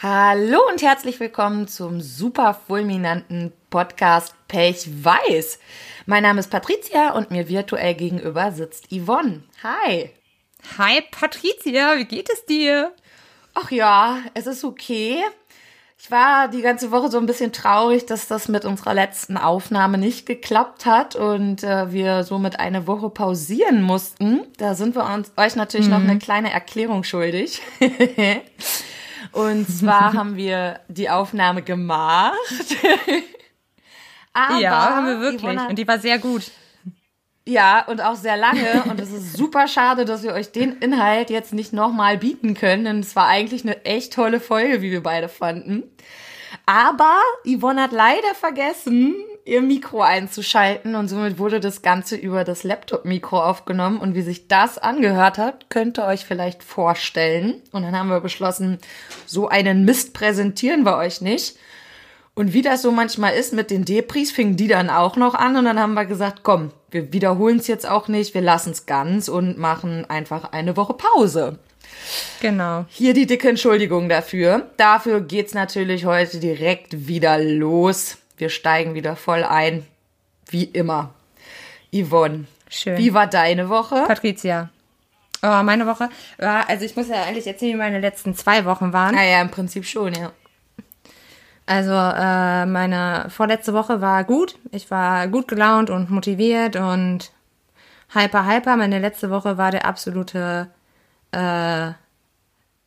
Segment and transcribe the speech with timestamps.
[0.00, 5.58] Hallo und herzlich willkommen zum super fulminanten Podcast Pech Weiß.
[6.06, 9.42] Mein Name ist Patricia und mir virtuell gegenüber sitzt Yvonne.
[9.64, 10.10] Hi.
[10.78, 12.92] Hi Patricia, wie geht es dir?
[13.54, 15.16] Ach ja, es ist okay.
[15.98, 19.98] Ich war die ganze Woche so ein bisschen traurig, dass das mit unserer letzten Aufnahme
[19.98, 24.42] nicht geklappt hat und äh, wir somit eine Woche pausieren mussten.
[24.58, 25.92] Da sind wir uns, euch natürlich mhm.
[25.92, 27.60] noch eine kleine Erklärung schuldig.
[29.32, 32.36] Und zwar haben wir die Aufnahme gemacht.
[34.32, 35.42] Aber ja, haben wir wirklich.
[35.42, 36.50] Yvonne, und die war sehr gut.
[37.46, 38.84] Ja, und auch sehr lange.
[38.90, 42.84] Und es ist super schade, dass wir euch den Inhalt jetzt nicht nochmal bieten können.
[42.84, 45.84] Denn es war eigentlich eine echt tolle Folge, wie wir beide fanden.
[46.66, 49.14] Aber Yvonne hat leider vergessen,
[49.48, 54.46] ihr Mikro einzuschalten und somit wurde das Ganze über das Laptop-Mikro aufgenommen und wie sich
[54.46, 57.62] das angehört hat, könnt ihr euch vielleicht vorstellen.
[57.72, 58.78] Und dann haben wir beschlossen,
[59.24, 61.56] so einen Mist präsentieren wir euch nicht.
[62.34, 65.56] Und wie das so manchmal ist mit den Depris, fingen die dann auch noch an
[65.56, 68.86] und dann haben wir gesagt, komm, wir wiederholen es jetzt auch nicht, wir lassen es
[68.86, 71.58] ganz und machen einfach eine Woche Pause.
[72.40, 72.84] Genau.
[72.90, 74.70] Hier die dicke Entschuldigung dafür.
[74.76, 78.18] Dafür geht's natürlich heute direkt wieder los.
[78.38, 79.86] Wir steigen wieder voll ein.
[80.46, 81.14] Wie immer.
[81.92, 82.46] Yvonne.
[82.70, 82.96] Schön.
[82.98, 84.04] Wie war deine Woche?
[84.06, 84.70] Patricia.
[85.42, 86.08] Oh, meine Woche
[86.38, 89.16] war, also ich muss ja eigentlich erzählen, wie meine letzten zwei Wochen waren.
[89.16, 90.32] Ah ja, im Prinzip schon, ja.
[91.64, 94.58] Also äh, meine vorletzte Woche war gut.
[94.72, 97.30] Ich war gut gelaunt und motiviert und
[98.12, 98.76] hyper, hyper.
[98.76, 100.70] Meine letzte Woche war der absolute
[101.30, 101.90] äh,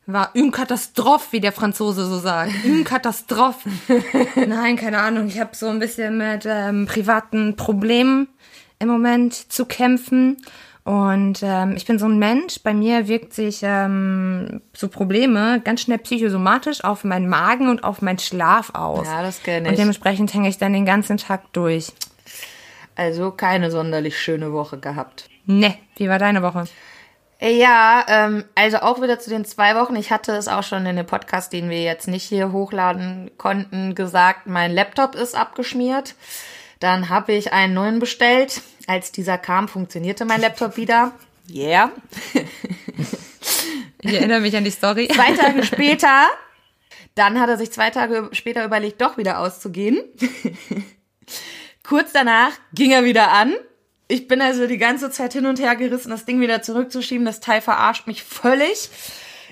[0.06, 2.52] war une Katastrophe, wie der Franzose so sagt.
[2.64, 3.68] Une Katastrophe.
[4.46, 5.28] Nein, keine Ahnung.
[5.28, 8.28] Ich habe so ein bisschen mit ähm, privaten Problemen
[8.78, 10.38] im Moment zu kämpfen.
[10.84, 15.82] Und ähm, ich bin so ein Mensch, bei mir wirkt sich ähm, so Probleme ganz
[15.82, 19.06] schnell psychosomatisch auf meinen Magen und auf meinen Schlaf aus.
[19.06, 19.70] Ja, das kenne ich.
[19.70, 21.92] Und dementsprechend hänge ich dann den ganzen Tag durch.
[22.96, 25.30] Also keine sonderlich schöne Woche gehabt.
[25.46, 26.64] Ne, wie war deine Woche?
[27.42, 29.96] Ja, ähm, also auch wieder zu den zwei Wochen.
[29.96, 33.96] Ich hatte es auch schon in dem Podcast, den wir jetzt nicht hier hochladen konnten,
[33.96, 36.14] gesagt, mein Laptop ist abgeschmiert.
[36.78, 38.62] Dann habe ich einen neuen bestellt.
[38.86, 41.12] Als dieser kam, funktionierte mein Laptop wieder.
[41.52, 41.90] Yeah.
[44.04, 45.08] Ich erinnere mich an die Story.
[45.08, 46.26] Zwei Tage später,
[47.14, 50.00] dann hat er sich zwei Tage später überlegt, doch wieder auszugehen.
[51.84, 53.54] Kurz danach ging er wieder an
[54.08, 57.24] ich bin also die ganze Zeit hin und her gerissen, das Ding wieder zurückzuschieben.
[57.24, 58.90] Das Teil verarscht mich völlig.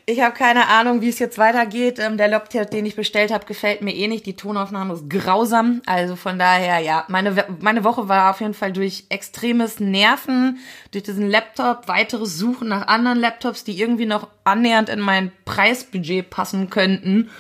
[0.07, 1.99] Ich habe keine Ahnung, wie es jetzt weitergeht.
[1.99, 4.27] Ähm, der Laptop, den ich bestellt habe, gefällt mir eh nicht.
[4.27, 5.83] Die Tonaufnahme ist grausam.
[5.87, 10.59] Also von daher, ja, meine, meine Woche war auf jeden Fall durch extremes Nerven,
[10.91, 16.29] durch diesen Laptop, weiteres Suchen nach anderen Laptops, die irgendwie noch annähernd in mein Preisbudget
[16.29, 17.31] passen könnten.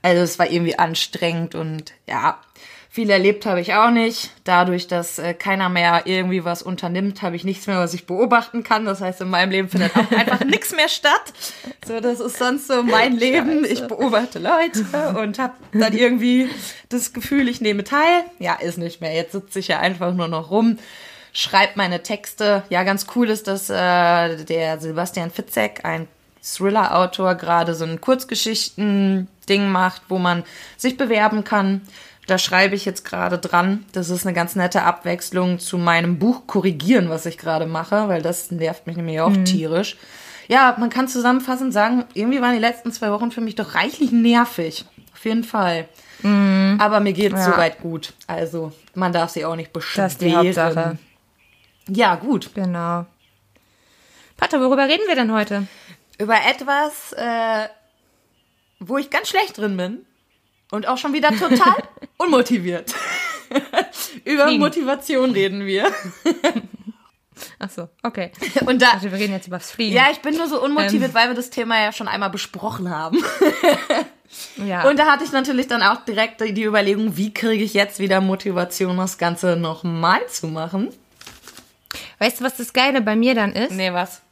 [0.00, 2.38] Also es war irgendwie anstrengend und ja,
[2.94, 4.30] viel erlebt habe ich auch nicht.
[4.44, 8.62] Dadurch, dass äh, keiner mehr irgendwie was unternimmt, habe ich nichts mehr, was ich beobachten
[8.62, 8.84] kann.
[8.84, 11.32] Das heißt, in meinem Leben findet auch einfach nichts mehr statt.
[11.84, 13.64] So, das ist sonst so mein Leben.
[13.64, 14.84] Ich beobachte Leute
[15.20, 16.48] und habe dann irgendwie
[16.88, 18.22] das Gefühl, ich nehme teil.
[18.38, 19.12] Ja, ist nicht mehr.
[19.12, 20.78] Jetzt sitze ich ja einfach nur noch rum
[21.36, 22.62] schreibe meine Texte.
[22.68, 26.06] Ja, ganz cool ist, dass äh, der Sebastian Fitzek, ein
[26.44, 30.44] Thriller-Autor, gerade so ein Kurzgeschichten-Ding macht, wo man
[30.76, 31.80] sich bewerben kann.
[32.26, 33.84] Da schreibe ich jetzt gerade dran.
[33.92, 38.22] Das ist eine ganz nette Abwechslung zu meinem Buch Korrigieren, was ich gerade mache, weil
[38.22, 39.44] das nervt mich nämlich auch mhm.
[39.44, 39.96] tierisch.
[40.48, 44.12] Ja, man kann zusammenfassend sagen, irgendwie waren die letzten zwei Wochen für mich doch reichlich
[44.12, 44.84] nervig.
[45.12, 45.88] Auf jeden Fall.
[46.22, 46.78] Mhm.
[46.80, 47.52] Aber mir geht es ja.
[47.52, 48.14] soweit gut.
[48.26, 50.06] Also, man darf sich auch nicht beschweren.
[50.06, 50.98] Das ist die Hauptsache.
[51.88, 52.54] Ja, gut.
[52.54, 53.06] Genau.
[54.36, 55.66] Pater, worüber reden wir denn heute?
[56.18, 57.68] Über etwas, äh,
[58.80, 60.06] wo ich ganz schlecht drin bin.
[60.70, 61.76] Und auch schon wieder total
[62.18, 62.94] unmotiviert.
[64.24, 64.60] Über Fliegen.
[64.60, 65.90] Motivation reden wir.
[67.58, 68.32] Ach so, okay.
[68.66, 69.94] Und da, also wir reden jetzt über das Fliegen.
[69.94, 71.14] Ja, ich bin nur so unmotiviert, ähm.
[71.14, 73.18] weil wir das Thema ja schon einmal besprochen haben.
[74.56, 74.88] ja.
[74.88, 78.20] Und da hatte ich natürlich dann auch direkt die Überlegung, wie kriege ich jetzt wieder
[78.20, 80.90] Motivation, das Ganze nochmal zu machen.
[82.18, 83.72] Weißt du, was das Geile bei mir dann ist?
[83.72, 84.22] Nee, was?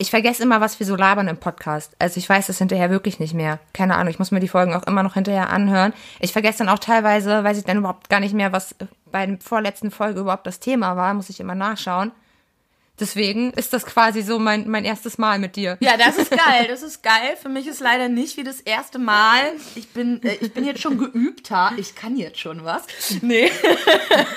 [0.00, 1.94] Ich vergesse immer, was wir so labern im Podcast.
[1.98, 3.58] Also ich weiß das hinterher wirklich nicht mehr.
[3.74, 5.92] Keine Ahnung, ich muss mir die Folgen auch immer noch hinterher anhören.
[6.20, 8.74] Ich vergesse dann auch teilweise, weiß ich dann überhaupt gar nicht mehr, was
[9.12, 12.12] bei der vorletzten Folge überhaupt das Thema war, muss ich immer nachschauen.
[13.00, 15.78] Deswegen ist das quasi so mein, mein erstes Mal mit dir.
[15.80, 16.66] Ja, das ist geil.
[16.68, 17.36] Das ist geil.
[17.40, 19.40] Für mich ist leider nicht wie das erste Mal.
[19.74, 21.72] Ich bin, äh, ich bin jetzt schon geübter.
[21.78, 22.82] Ich kann jetzt schon was.
[23.22, 23.50] Nee.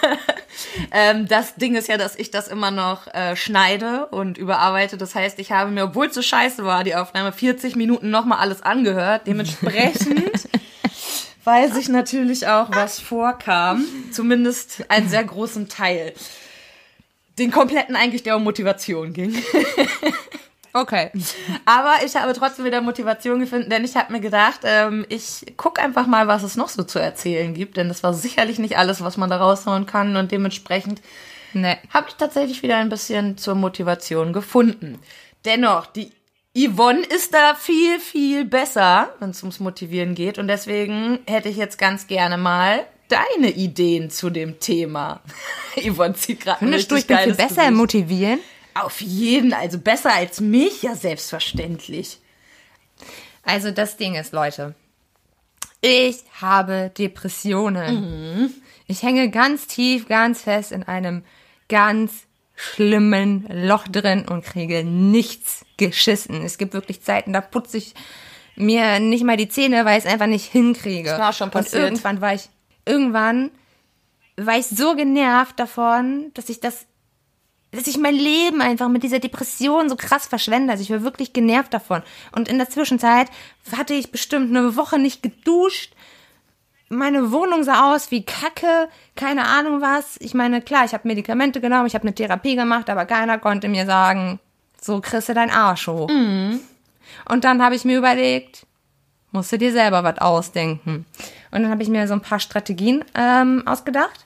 [0.92, 4.98] ähm, das Ding ist ja, dass ich das immer noch äh, schneide und überarbeite.
[4.98, 8.40] Das heißt, ich habe mir, obwohl es so scheiße war, die Aufnahme 40 Minuten nochmal
[8.40, 9.28] alles angehört.
[9.28, 10.48] Dementsprechend
[11.44, 13.86] weiß ich natürlich auch, was vorkam.
[14.12, 16.14] Zumindest einen sehr großen Teil
[17.38, 19.36] den kompletten eigentlich, der um Motivation ging.
[20.76, 21.12] Okay.
[21.66, 25.80] Aber ich habe trotzdem wieder Motivation gefunden, denn ich habe mir gedacht, ähm, ich guck
[25.80, 29.04] einfach mal, was es noch so zu erzählen gibt, denn das war sicherlich nicht alles,
[29.04, 31.02] was man da raushauen kann und dementsprechend
[31.54, 31.78] Nee.
[31.94, 34.98] habe ich tatsächlich wieder ein bisschen zur Motivation gefunden.
[35.46, 36.12] Dennoch, die
[36.58, 41.58] Yvonne ist da viel, viel besser, wenn es ums Motivieren geht und deswegen hätte ich
[41.58, 45.22] jetzt ganz gerne mal deine Ideen zu dem Thema.
[45.76, 47.76] Yvonne zieht gerade Findest du, ich bin viel besser im.
[47.76, 48.40] Motivieren?
[48.76, 52.20] Auf jeden, also besser als mich, ja selbstverständlich.
[53.44, 54.74] Also das Ding ist, Leute,
[55.82, 58.54] ich habe Depressionen.
[58.88, 61.24] Ich hänge ganz tief, ganz fest in einem
[61.70, 62.24] ganz
[62.56, 66.44] schlimmen Loch drin und kriege nichts geschissen.
[66.44, 67.94] Es gibt wirklich Zeiten, da putze ich
[68.56, 71.10] mir nicht mal die Zähne, weil ich es einfach nicht hinkriege.
[71.10, 71.76] Das war schon passiert.
[71.76, 72.50] Und irgendwann war ich,
[72.86, 73.52] irgendwann
[74.38, 76.86] war ich so genervt davon, dass ich das
[77.74, 80.72] dass ich mein Leben einfach mit dieser Depression so krass verschwende.
[80.72, 82.04] Also ich war wirklich genervt davon.
[82.32, 83.30] Und in der Zwischenzeit
[83.76, 85.94] hatte ich bestimmt eine Woche nicht geduscht.
[86.90, 90.18] Meine Wohnung sah aus wie Kacke, keine Ahnung was.
[90.20, 93.68] Ich meine, klar, ich habe Medikamente genommen, ich habe eine Therapie gemacht, aber keiner konnte
[93.70, 94.40] mir sagen,
[94.80, 96.10] so kriegst du dein Arsch hoch.
[97.28, 98.68] Und dann habe ich mir überlegt,
[99.32, 101.08] musst du dir selber was ausdenken.
[101.54, 104.26] Und dann habe ich mir so ein paar Strategien ähm, ausgedacht.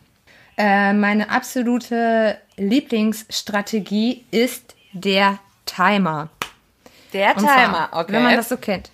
[0.56, 6.29] Äh, meine absolute Lieblingsstrategie ist der Timer.
[7.12, 8.13] Der Und zwar, Timer, okay.
[8.13, 8.89] Wenn man das so kennt.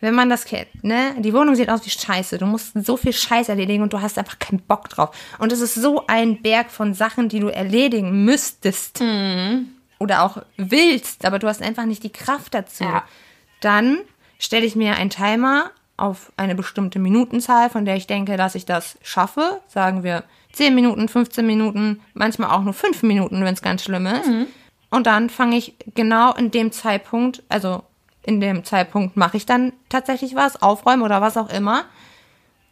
[0.00, 1.14] Wenn man das kennt, ne?
[1.18, 2.38] Die Wohnung sieht aus wie Scheiße.
[2.38, 5.14] Du musst so viel Scheiß erledigen und du hast einfach keinen Bock drauf.
[5.38, 9.00] Und es ist so ein Berg von Sachen, die du erledigen müsstest.
[9.00, 9.68] Mhm.
[9.98, 12.82] Oder auch willst, aber du hast einfach nicht die Kraft dazu.
[12.82, 13.04] Ja.
[13.60, 13.98] Dann
[14.38, 18.64] stelle ich mir einen Timer auf eine bestimmte Minutenzahl, von der ich denke, dass ich
[18.64, 19.60] das schaffe.
[19.68, 24.06] Sagen wir 10 Minuten, 15 Minuten, manchmal auch nur 5 Minuten, wenn es ganz schlimm
[24.06, 24.28] ist.
[24.90, 27.82] Und dann fange ich genau in dem Zeitpunkt, also
[28.24, 31.84] in dem Zeitpunkt mache ich dann tatsächlich was, aufräumen oder was auch immer.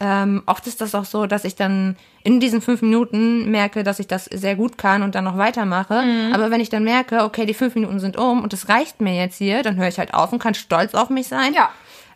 [0.02, 3.98] Ähm, oft ist das auch so, dass ich dann in diesen fünf Minuten merke, dass
[4.00, 6.02] ich das sehr gut kann und dann noch weitermache.
[6.32, 9.14] Aber wenn ich dann merke, okay, die fünf Minuten sind um und es reicht mir
[9.14, 11.70] jetzt hier, dann höre ich halt auf und kann stolz auf mich sein, Ja.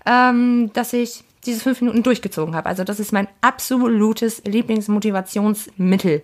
[0.06, 2.68] Ähm, dass ich diese fünf Minuten durchgezogen habe.
[2.68, 6.22] Also das ist mein absolutes Lieblingsmotivationsmittel.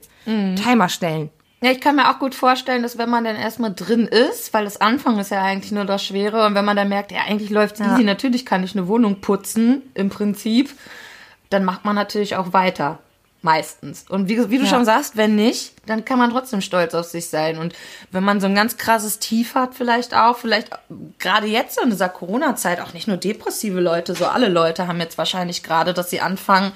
[0.57, 1.31] Timer stellen.
[1.63, 4.65] Ja, ich kann mir auch gut vorstellen, dass wenn man dann erstmal drin ist, weil
[4.65, 7.51] das Anfang ist ja eigentlich nur das Schwere und wenn man dann merkt, ja, eigentlich
[7.51, 10.71] läuft's easy, natürlich kann ich eine Wohnung putzen, im Prinzip,
[11.51, 12.99] dann macht man natürlich auch weiter.
[13.43, 14.05] Meistens.
[14.09, 14.71] Und wie, wie du Ja.
[14.71, 17.57] schon sagst, wenn nicht, dann kann man trotzdem stolz auf sich sein.
[17.59, 17.75] Und
[18.11, 20.71] wenn man so ein ganz krasses Tief hat, vielleicht auch, vielleicht
[21.19, 25.17] gerade jetzt in dieser Corona-Zeit, auch nicht nur depressive Leute, so alle Leute haben jetzt
[25.17, 26.73] wahrscheinlich gerade, dass sie anfangen,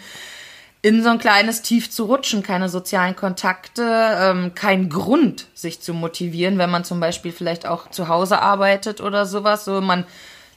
[0.81, 3.83] in so ein kleines Tief zu rutschen, keine sozialen Kontakte,
[4.21, 9.01] ähm, kein Grund, sich zu motivieren, wenn man zum Beispiel vielleicht auch zu Hause arbeitet
[9.01, 9.65] oder sowas.
[9.65, 10.05] So man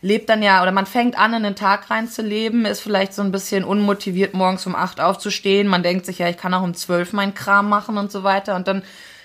[0.01, 3.31] lebt dann ja oder man fängt an, in den Tag reinzuleben, ist vielleicht so ein
[3.31, 5.67] bisschen unmotiviert, morgens um acht aufzustehen.
[5.67, 8.55] Man denkt sich, ja, ich kann auch um zwölf meinen Kram machen und so weiter.
[8.55, 8.83] Und dann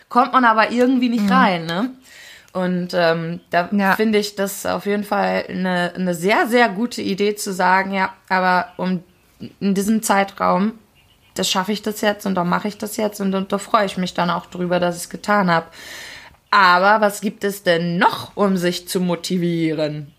[0.09, 1.91] kommt man aber irgendwie nicht rein, ne?
[2.53, 3.97] Und ähm, da Ja.
[3.97, 8.13] finde ich das auf jeden Fall eine, eine sehr, sehr gute Idee zu sagen, ja,
[8.29, 9.03] aber um
[9.59, 10.73] in diesem Zeitraum,
[11.35, 13.87] das schaffe ich das jetzt und dann mache ich das jetzt und, und da freue
[13.87, 15.67] ich mich dann auch drüber, dass ich es getan habe.
[16.51, 20.13] Aber was gibt es denn noch, um sich zu motivieren?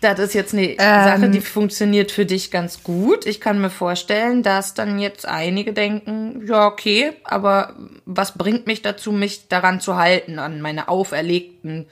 [0.00, 3.26] Das ist jetzt eine Sache, die funktioniert für dich ganz gut.
[3.26, 7.74] Ich kann mir vorstellen, dass dann jetzt einige denken, ja, okay, aber
[8.06, 11.86] was bringt mich dazu, mich daran zu halten, an meine auferlegten,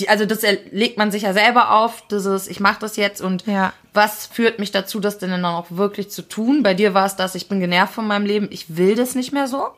[0.00, 3.46] die, also das legt man sich ja selber auf, dieses, ich mache das jetzt und
[3.46, 3.74] Ja.
[3.92, 6.62] was führt mich dazu, das denn dann auch wirklich zu tun?
[6.62, 9.32] Bei dir war es das, ich bin genervt von meinem Leben, ich will das nicht
[9.34, 9.68] mehr so.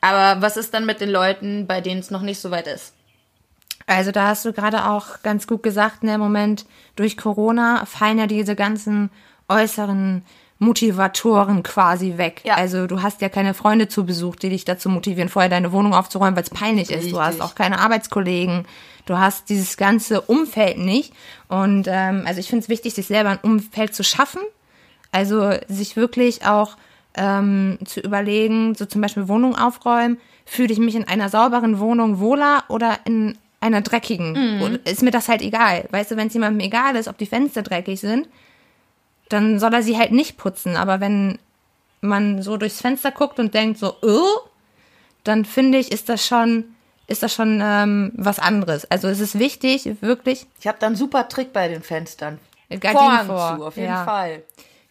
[0.00, 2.94] Aber was ist dann mit den Leuten, bei denen es noch nicht so weit ist?
[3.88, 8.18] Also da hast du gerade auch ganz gut gesagt, ne, im Moment durch Corona fallen
[8.18, 9.10] ja diese ganzen
[9.48, 10.22] äußeren
[10.58, 12.42] Motivatoren quasi weg.
[12.44, 12.56] Ja.
[12.56, 15.94] Also du hast ja keine Freunde zu Besuch, die dich dazu motivieren, vorher deine Wohnung
[15.94, 17.10] aufzuräumen, weil es peinlich ist.
[17.10, 17.44] Du hast Richtig.
[17.44, 18.66] auch keine Arbeitskollegen.
[19.06, 21.14] Du hast dieses ganze Umfeld nicht.
[21.48, 24.42] Und ähm, also ich finde es wichtig, sich selber ein Umfeld zu schaffen.
[25.12, 26.76] Also sich wirklich auch
[27.14, 32.18] ähm, zu überlegen, so zum Beispiel Wohnung aufräumen, fühle ich mich in einer sauberen Wohnung
[32.18, 34.32] wohler oder in einer dreckigen?
[34.32, 34.78] Mhm.
[34.84, 35.86] Ist mir das halt egal.
[35.90, 38.28] Weißt du, wenn es jemandem egal ist, ob die Fenster dreckig sind,
[39.28, 40.76] dann soll er sie halt nicht putzen.
[40.76, 41.38] Aber wenn
[42.00, 44.48] man so durchs Fenster guckt und denkt so, oh,
[45.24, 46.64] dann finde ich, ist das schon,
[47.06, 48.90] ist das schon ähm, was anderes.
[48.90, 50.46] Also es ist wichtig, wirklich.
[50.60, 52.38] Ich habe da einen super Trick bei den Fenstern.
[52.68, 53.56] Gardinen vor.
[53.56, 54.04] Zu, auf jeden ja.
[54.04, 54.42] Fall.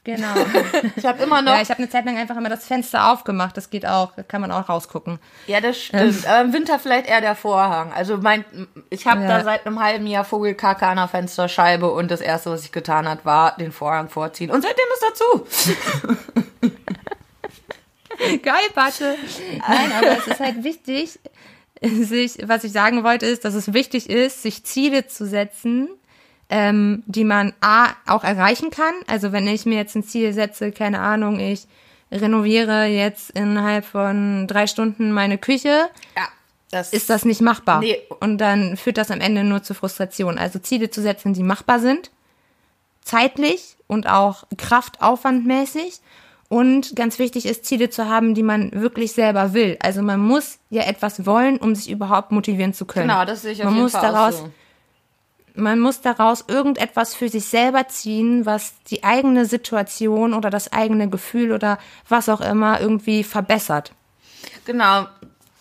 [0.07, 0.35] Genau.
[0.95, 1.51] ich habe immer noch.
[1.51, 3.57] Ja, ich habe eine Zeit lang einfach immer das Fenster aufgemacht.
[3.57, 5.19] Das geht auch, kann man auch rausgucken.
[5.47, 6.25] Ja, das stimmt.
[6.25, 7.91] Aber im Winter vielleicht eher der Vorhang.
[7.91, 8.45] Also mein,
[8.89, 9.27] ich habe ja.
[9.27, 13.05] da seit einem halben Jahr Vogelkacke an der Fensterscheibe und das erste, was ich getan
[13.05, 14.49] hat, war den Vorhang vorziehen.
[14.49, 16.71] Und seitdem ist dazu.
[18.41, 19.15] Geil, Patte.
[19.67, 21.19] Nein, aber es ist halt wichtig,
[21.81, 25.89] sich, was ich sagen wollte, ist, dass es wichtig ist, sich Ziele zu setzen,
[26.49, 28.93] ähm, die man A auch erreichen kann.
[29.07, 31.67] Also wenn ich mir jetzt ein Ziel setze, keine Ahnung, ich
[32.11, 36.27] renoviere jetzt innerhalb von drei Stunden meine Küche, ja,
[36.71, 37.79] das ist das nicht machbar.
[37.79, 38.01] Nee.
[38.19, 40.37] Und dann führt das am Ende nur zu Frustration.
[40.37, 42.11] Also Ziele zu setzen, die machbar sind,
[43.01, 46.01] zeitlich und auch kraftaufwandmäßig.
[46.49, 49.77] Und ganz wichtig ist, Ziele zu haben, die man wirklich selber will.
[49.81, 53.09] Also man muss ja etwas wollen, um sich überhaupt motivieren zu können.
[53.09, 54.49] Genau, das sehe ich auf man jeden muss Fall daraus, so
[55.57, 61.09] man muss daraus irgendetwas für sich selber ziehen, was die eigene Situation oder das eigene
[61.09, 63.91] Gefühl oder was auch immer irgendwie verbessert.
[64.65, 65.07] Genau.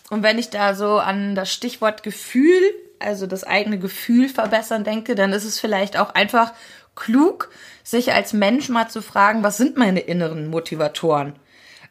[0.09, 2.61] Und wenn ich da so an das Stichwort Gefühl,
[2.99, 6.53] also das eigene Gefühl verbessern denke, dann ist es vielleicht auch einfach
[6.95, 7.49] klug,
[7.83, 11.33] sich als Mensch mal zu fragen, was sind meine inneren Motivatoren?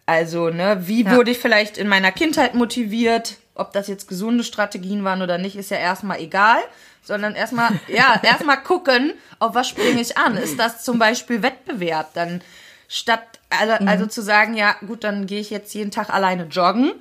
[0.07, 1.17] Also, ne, wie ja.
[1.17, 3.39] wurde ich vielleicht in meiner Kindheit motiviert?
[3.55, 6.59] Ob das jetzt gesunde Strategien waren oder nicht, ist ja erstmal egal
[7.07, 10.37] sondern erstmal, ja, erstmal gucken, auf was springe ich an.
[10.37, 12.13] Ist das zum Beispiel Wettbewerb?
[12.15, 12.43] Dann
[12.89, 13.89] statt, also, mhm.
[13.89, 16.93] also zu sagen, ja, gut, dann gehe ich jetzt jeden Tag alleine joggen,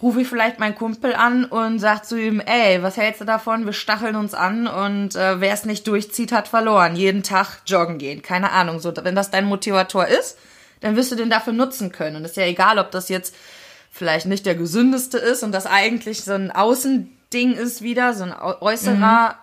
[0.00, 3.66] rufe ich vielleicht meinen Kumpel an und sag zu ihm, ey, was hältst du davon?
[3.66, 6.96] Wir stacheln uns an und äh, wer es nicht durchzieht, hat verloren.
[6.96, 8.22] Jeden Tag joggen gehen.
[8.22, 8.80] Keine Ahnung.
[8.80, 10.38] So, wenn das dein Motivator ist,
[10.80, 12.16] dann wirst du den dafür nutzen können.
[12.16, 13.34] Und ist ja egal, ob das jetzt
[13.90, 18.24] vielleicht nicht der gesündeste ist und das eigentlich so ein Außen Ding ist wieder, so
[18.24, 19.36] ein äußerer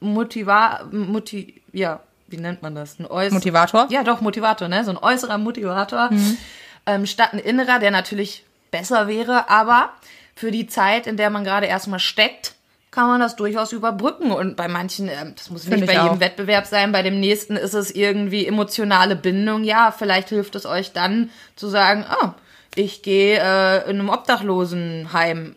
[0.00, 0.12] mhm.
[0.12, 2.98] Motiva, Motiv, ja, wie nennt man das?
[2.98, 3.86] Ein Motivator?
[3.90, 4.84] Ja, doch, Motivator, ne?
[4.84, 6.10] So ein äußerer Motivator.
[6.10, 6.38] Mhm.
[6.86, 9.90] Ähm, statt ein innerer, der natürlich besser wäre, aber
[10.34, 12.54] für die Zeit, in der man gerade erstmal steckt,
[12.90, 14.30] kann man das durchaus überbrücken.
[14.32, 16.20] Und bei manchen, äh, das muss nicht bei jedem auch.
[16.20, 19.64] Wettbewerb sein, bei dem nächsten ist es irgendwie emotionale Bindung.
[19.64, 22.28] Ja, vielleicht hilft es euch dann zu sagen, oh,
[22.74, 25.56] ich gehe äh, in einem Obdachlosenheim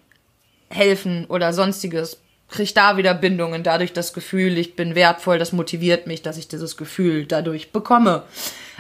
[0.70, 6.08] helfen oder sonstiges, kriege da wieder Bindungen, dadurch das Gefühl, ich bin wertvoll, das motiviert
[6.08, 8.24] mich, dass ich dieses Gefühl dadurch bekomme.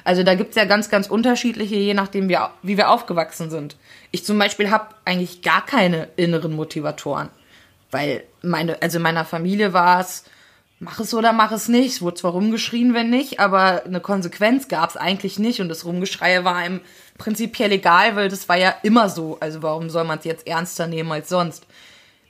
[0.03, 3.75] Also da gibt's ja ganz, ganz unterschiedliche, je nachdem, wie, wie wir aufgewachsen sind.
[4.11, 7.29] Ich zum Beispiel habe eigentlich gar keine inneren Motivatoren.
[7.91, 10.23] Weil meine, also in meiner Familie war es,
[10.79, 11.93] mach es oder mach es nicht.
[11.93, 15.59] Es wurde zwar rumgeschrien, wenn nicht, aber eine Konsequenz gab's eigentlich nicht.
[15.59, 16.81] Und das Rumgeschreie war einem
[17.17, 19.37] prinzipiell egal, weil das war ja immer so.
[19.39, 21.65] Also warum soll man es jetzt ernster nehmen als sonst?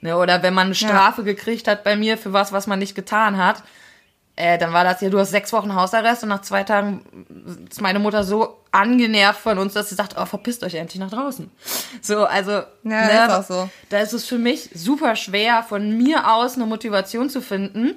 [0.02, 1.26] Ne, oder wenn man eine Strafe ja.
[1.26, 3.62] gekriegt hat bei mir für was, was man nicht getan hat,
[4.36, 7.04] äh, dann war das ja, du hast sechs Wochen Hausarrest und nach zwei Tagen
[7.68, 11.10] ist meine Mutter so angenervt von uns, dass sie sagt, oh, verpisst euch endlich nach
[11.10, 11.50] draußen.
[12.00, 13.70] So, also, ja, ne, ist auch so.
[13.90, 17.96] da ist es für mich super schwer, von mir aus eine Motivation zu finden.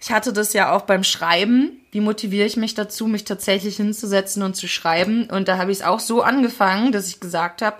[0.00, 1.80] Ich hatte das ja auch beim Schreiben.
[1.90, 5.28] Wie motiviere ich mich dazu, mich tatsächlich hinzusetzen und zu schreiben?
[5.30, 7.76] Und da habe ich es auch so angefangen, dass ich gesagt habe,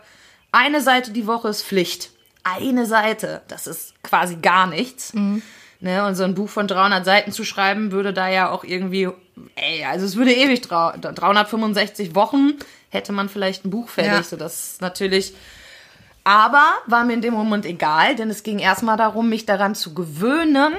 [0.52, 2.10] eine Seite die Woche ist Pflicht
[2.44, 3.42] eine Seite.
[3.48, 5.12] Das ist quasi gar nichts.
[5.14, 5.42] Mhm.
[5.80, 9.08] Ne, und so ein Buch von 300 Seiten zu schreiben, würde da ja auch irgendwie,
[9.54, 12.54] ey, also es würde ewig, 365 Wochen
[12.88, 14.22] hätte man vielleicht ein Buch fertig, ja.
[14.22, 15.34] so das natürlich.
[16.22, 19.92] Aber war mir in dem Moment egal, denn es ging erstmal darum, mich daran zu
[19.92, 20.72] gewöhnen,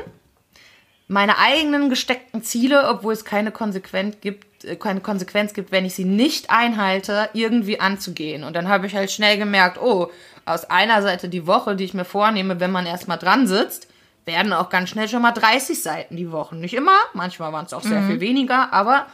[1.07, 4.48] meine eigenen gesteckten Ziele, obwohl es keine Konsequenz gibt,
[4.79, 8.43] keine Konsequenz gibt, wenn ich sie nicht einhalte, irgendwie anzugehen.
[8.43, 10.12] Und dann habe ich halt schnell gemerkt, oh,
[10.45, 13.88] aus einer Seite die Woche, die ich mir vornehme, wenn man erstmal dran sitzt,
[14.25, 16.55] werden auch ganz schnell schon mal 30 Seiten die Woche.
[16.55, 18.07] Nicht immer, manchmal waren es auch sehr mhm.
[18.07, 19.05] viel weniger, aber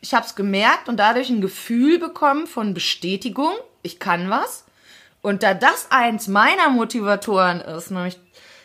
[0.00, 3.52] ich habe es gemerkt und dadurch ein Gefühl bekommen von Bestätigung,
[3.82, 4.64] ich kann was.
[5.22, 8.18] Und da das eins meiner Motivatoren ist, nämlich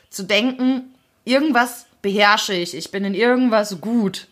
[0.10, 4.28] zu denken, irgendwas beherrsche ich, ich bin in irgendwas gut,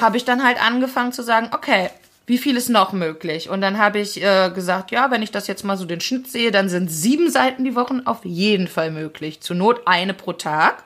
[0.00, 1.90] habe ich dann halt angefangen zu sagen, okay,
[2.26, 3.48] wie viel ist noch möglich?
[3.48, 6.30] Und dann habe ich äh, gesagt, ja, wenn ich das jetzt mal so den Schnitt
[6.30, 9.40] sehe, dann sind sieben Seiten die Woche auf jeden Fall möglich.
[9.40, 10.84] Zur Not eine pro Tag.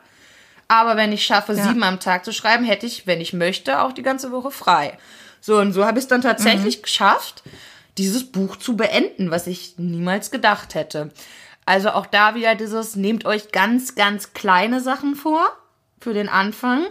[0.69, 1.65] Aber wenn ich schaffe, ja.
[1.65, 4.97] sieben am Tag zu schreiben, hätte ich, wenn ich möchte, auch die ganze Woche frei.
[5.41, 6.83] So, und so habe ich es dann tatsächlich mhm.
[6.83, 7.43] geschafft,
[7.99, 11.11] dieses Buch zu beenden, was ich niemals gedacht hätte.
[11.67, 15.53] Also auch da wieder dieses, nehmt euch ganz, ganz kleine Sachen vor
[16.01, 16.87] für den Anfang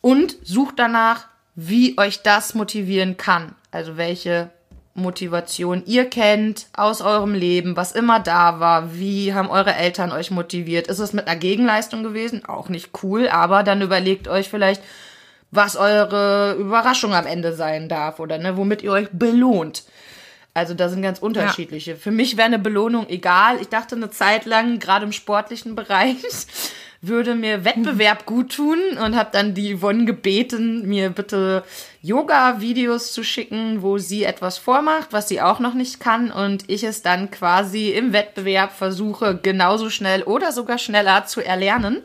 [0.00, 3.54] und sucht danach, wie euch das motivieren kann.
[3.70, 4.50] Also welche
[4.94, 10.30] Motivation ihr kennt aus eurem Leben, was immer da war, wie haben eure Eltern euch
[10.30, 10.88] motiviert?
[10.88, 12.44] Ist es mit einer Gegenleistung gewesen?
[12.44, 14.82] Auch nicht cool, aber dann überlegt euch vielleicht,
[15.50, 19.84] was eure Überraschung am Ende sein darf oder ne, womit ihr euch belohnt.
[20.52, 21.92] Also da sind ganz unterschiedliche.
[21.92, 21.96] Ja.
[21.96, 23.60] Für mich wäre eine Belohnung egal.
[23.60, 26.16] Ich dachte eine Zeit lang, gerade im sportlichen Bereich,
[27.00, 31.64] würde mir Wettbewerb gut tun und habe dann die Yvonne gebeten, mir bitte
[32.02, 36.84] Yoga-Videos zu schicken, wo sie etwas vormacht, was sie auch noch nicht kann und ich
[36.84, 42.02] es dann quasi im Wettbewerb versuche, genauso schnell oder sogar schneller zu erlernen.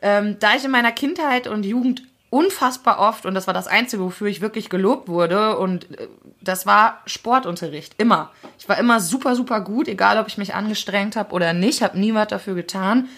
[0.00, 4.02] Ähm, da ich in meiner Kindheit und Jugend unfassbar oft, und das war das Einzige,
[4.02, 6.08] wofür ich wirklich gelobt wurde, und äh,
[6.40, 8.30] das war Sportunterricht, immer.
[8.58, 11.98] Ich war immer super, super gut, egal ob ich mich angestrengt habe oder nicht, habe
[11.98, 13.08] nie was dafür getan.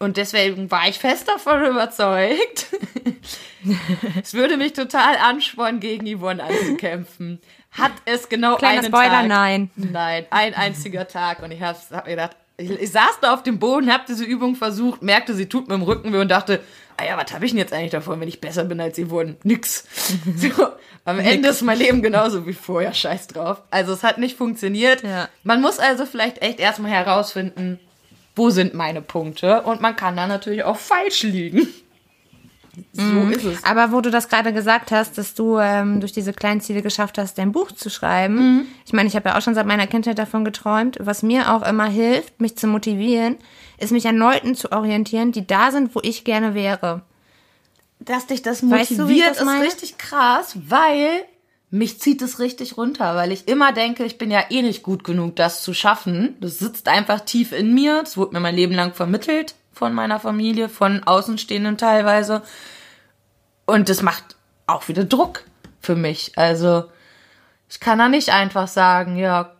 [0.00, 2.66] Und deswegen war ich fest davon überzeugt,
[4.22, 7.40] es würde mich total anspornen, gegen Yvonne anzukämpfen.
[7.72, 9.26] Hat es genau Kleiner einen Spoiler, Tag.
[9.26, 9.70] nein.
[9.74, 11.42] Nein, ein einziger Tag.
[11.42, 14.24] Und ich habe hab mir gedacht, ich, ich saß da auf dem Boden, habe diese
[14.24, 16.60] Übung versucht, merkte, sie tut mir im Rücken weh und dachte,
[16.96, 19.36] ah ja, was habe ich denn jetzt eigentlich davon, wenn ich besser bin als Yvonne?
[19.42, 19.84] Nix.
[20.36, 20.68] so,
[21.04, 23.62] am Ende ist mein Leben genauso wie vorher, scheiß drauf.
[23.70, 25.02] Also es hat nicht funktioniert.
[25.02, 25.28] Ja.
[25.42, 27.78] Man muss also vielleicht echt erstmal herausfinden,
[28.38, 31.68] wo sind meine Punkte und man kann da natürlich auch falsch liegen.
[32.92, 33.32] So mhm.
[33.32, 33.64] ist es.
[33.64, 37.18] Aber wo du das gerade gesagt hast, dass du ähm, durch diese kleinen Ziele geschafft
[37.18, 38.36] hast, dein Buch zu schreiben.
[38.36, 38.66] Mhm.
[38.86, 40.96] Ich meine, ich habe ja auch schon seit meiner Kindheit davon geträumt.
[41.00, 43.36] Was mir auch immer hilft, mich zu motivieren,
[43.78, 47.02] ist mich an Leuten zu orientieren, die da sind, wo ich gerne wäre.
[48.00, 51.24] Dass dich das motiviert, weißt du, das ist richtig krass, weil
[51.70, 55.04] mich zieht es richtig runter, weil ich immer denke, ich bin ja eh nicht gut
[55.04, 56.36] genug, das zu schaffen.
[56.40, 58.00] Das sitzt einfach tief in mir.
[58.02, 62.42] Das wurde mir mein Leben lang vermittelt von meiner Familie, von Außenstehenden teilweise.
[63.66, 65.44] Und das macht auch wieder Druck
[65.80, 66.32] für mich.
[66.36, 66.84] Also
[67.68, 69.52] ich kann da nicht einfach sagen, ja,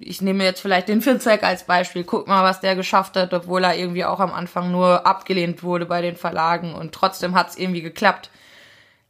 [0.00, 2.02] ich nehme jetzt vielleicht den Finzek als Beispiel.
[2.02, 5.86] Guck mal, was der geschafft hat, obwohl er irgendwie auch am Anfang nur abgelehnt wurde
[5.86, 8.30] bei den Verlagen und trotzdem hat es irgendwie geklappt.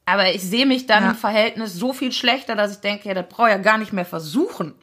[0.05, 1.11] Aber ich sehe mich dann ja.
[1.11, 3.93] im Verhältnis so viel schlechter, dass ich denke, ja, das brauche ich ja gar nicht
[3.93, 4.75] mehr versuchen.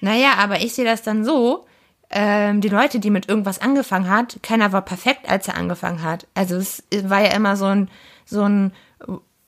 [0.00, 1.66] Naja, aber ich sehe das dann so,
[2.10, 6.26] ähm, die Leute, die mit irgendwas angefangen hat, keiner war perfekt, als er angefangen hat.
[6.34, 7.90] Also es war ja immer so ein,
[8.24, 8.72] so ein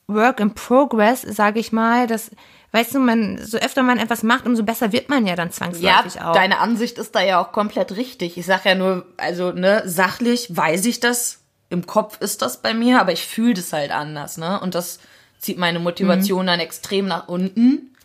[0.07, 2.31] Work in Progress, sage ich mal, das
[2.71, 6.15] weißt du, man, so öfter man etwas macht, umso besser wird man ja dann zwangsläufig
[6.15, 6.33] ja, auch.
[6.33, 8.37] Deine Ansicht ist da ja auch komplett richtig.
[8.37, 11.40] Ich sag ja nur, also, ne, sachlich weiß ich das
[11.71, 14.59] im Kopf ist das bei mir, aber ich fühle das halt anders, ne?
[14.59, 14.99] Und das
[15.39, 16.47] zieht meine Motivation mhm.
[16.47, 17.95] dann extrem nach unten,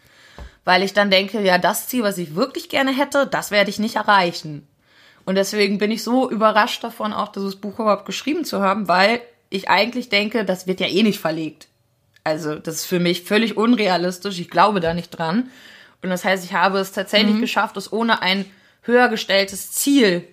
[0.65, 3.79] weil ich dann denke, ja, das Ziel, was ich wirklich gerne hätte, das werde ich
[3.79, 4.67] nicht erreichen.
[5.25, 9.21] Und deswegen bin ich so überrascht davon, auch dieses Buch überhaupt geschrieben zu haben, weil
[9.51, 11.67] ich eigentlich denke, das wird ja eh nicht verlegt.
[12.23, 14.39] Also, das ist für mich völlig unrealistisch.
[14.39, 15.51] Ich glaube da nicht dran.
[16.03, 17.41] Und das heißt, ich habe es tatsächlich mhm.
[17.41, 18.45] geschafft, es ohne ein
[18.83, 20.27] höher gestelltes Ziel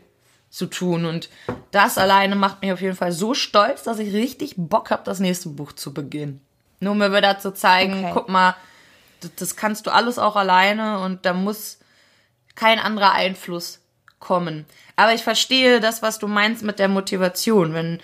[0.54, 1.06] zu tun.
[1.06, 1.30] Und
[1.72, 5.20] das alleine macht mich auf jeden Fall so stolz, dass ich richtig Bock habe, das
[5.20, 6.42] nächste Buch zu beginnen.
[6.80, 8.12] Nur mir wieder zu zeigen, okay.
[8.14, 8.56] guck mal,
[9.22, 11.80] das, das kannst du alles auch alleine und da muss
[12.54, 13.80] kein anderer Einfluss
[14.20, 14.66] kommen.
[14.96, 17.74] Aber ich verstehe das, was du meinst mit der Motivation.
[17.74, 18.00] Wenn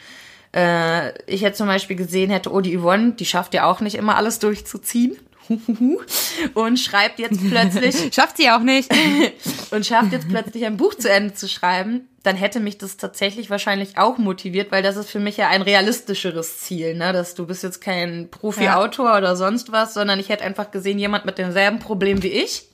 [0.56, 3.96] äh, ich jetzt zum Beispiel gesehen hätte, oh, die Yvonne, die schafft ja auch nicht
[3.96, 5.18] immer alles durchzuziehen.
[6.54, 7.96] und schreibt jetzt plötzlich.
[8.14, 8.92] schafft sie auch nicht.
[9.72, 13.50] und schafft jetzt plötzlich ein Buch zu Ende zu schreiben, dann hätte mich das tatsächlich
[13.50, 17.14] wahrscheinlich auch motiviert, weil das ist für mich ja ein realistischeres Ziel, ne?
[17.14, 19.18] Dass du bist jetzt kein Profi-Autor ja.
[19.18, 22.70] oder sonst was, sondern ich hätte einfach gesehen, jemand mit demselben Problem wie ich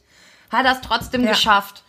[0.52, 1.32] hat das trotzdem ja.
[1.32, 1.84] geschafft.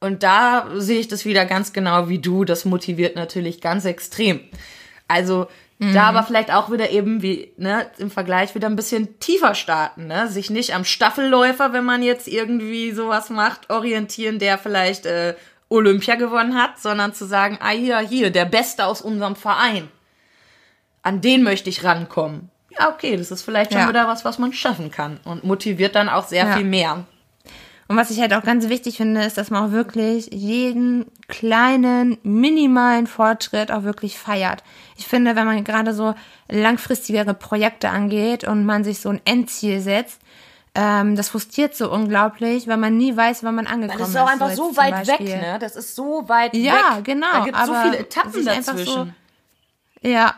[0.00, 2.44] Und da sehe ich das wieder ganz genau wie du.
[2.44, 4.40] Das motiviert natürlich ganz extrem.
[5.08, 5.48] Also
[5.80, 5.94] Mhm.
[5.94, 10.08] Da aber vielleicht auch wieder eben wie, ne, im Vergleich wieder ein bisschen tiefer starten,
[10.08, 10.28] ne?
[10.28, 15.34] Sich nicht am Staffelläufer, wenn man jetzt irgendwie sowas macht, orientieren, der vielleicht äh,
[15.70, 19.88] Olympia gewonnen hat, sondern zu sagen, ah hier, hier, der Beste aus unserem Verein.
[21.02, 22.50] An den möchte ich rankommen.
[22.78, 23.88] Ja, okay, das ist vielleicht schon ja.
[23.88, 26.56] wieder was, was man schaffen kann und motiviert dann auch sehr ja.
[26.56, 27.06] viel mehr.
[27.90, 32.18] Und was ich halt auch ganz wichtig finde, ist, dass man auch wirklich jeden kleinen,
[32.22, 34.62] minimalen Fortschritt auch wirklich feiert.
[34.96, 36.14] Ich finde, wenn man gerade so
[36.48, 40.20] langfristigere Projekte angeht und man sich so ein Endziel setzt,
[40.76, 44.14] ähm, das frustriert so unglaublich, weil man nie weiß, wann man angekommen ist.
[44.14, 45.58] Das ist auch einfach so, so weit weg, ne?
[45.60, 46.80] Das ist so weit ja, weg.
[46.80, 47.32] Ja, genau.
[47.32, 49.14] Da gibt so viele Etappen dazwischen.
[50.00, 50.36] So, ja,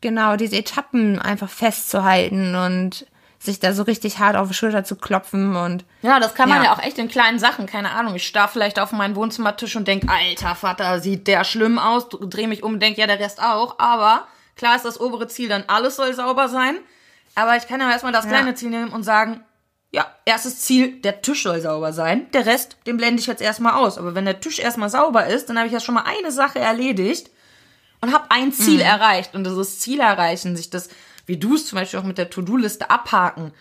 [0.00, 3.06] genau, diese Etappen einfach festzuhalten und
[3.48, 5.84] sich da so richtig hart auf die Schulter zu klopfen und.
[6.02, 6.72] Ja, das kann man ja, Ja.
[6.74, 8.14] auch echt in kleinen Sachen, keine Ahnung.
[8.14, 12.46] Ich starr vielleicht auf meinen Wohnzimmertisch und denk, alter Vater, sieht der schlimm aus, dreh
[12.46, 13.78] mich um und denk, ja, der Rest auch.
[13.78, 16.76] Aber klar ist das obere Ziel dann, alles soll sauber sein.
[17.34, 18.30] Aber ich kann ja erstmal das Ja.
[18.30, 19.40] kleine Ziel nehmen und sagen,
[19.90, 22.30] ja, erstes Ziel, der Tisch soll sauber sein.
[22.32, 23.96] Der Rest, den blende ich jetzt erstmal aus.
[23.96, 26.58] Aber wenn der Tisch erstmal sauber ist, dann habe ich ja schon mal eine Sache
[26.58, 27.30] erledigt
[28.02, 29.34] und habe ein Ziel erreicht.
[29.34, 30.88] Und dieses Ziel erreichen, sich das,
[31.28, 33.52] wie du es zum Beispiel auch mit der To-Do-Liste abhaken,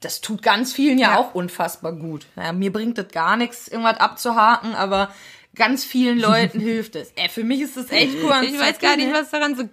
[0.00, 1.18] das tut ganz vielen ja, Ja.
[1.18, 2.26] auch unfassbar gut.
[2.36, 5.12] Ja, mir bringt das gar nichts, irgendwas abzuhaken, aber
[5.54, 7.12] ganz vielen Leuten hilft es.
[7.14, 8.34] Ey, für mich ist das echt cool.
[8.42, 9.68] Ich weiß gar nicht, was daran so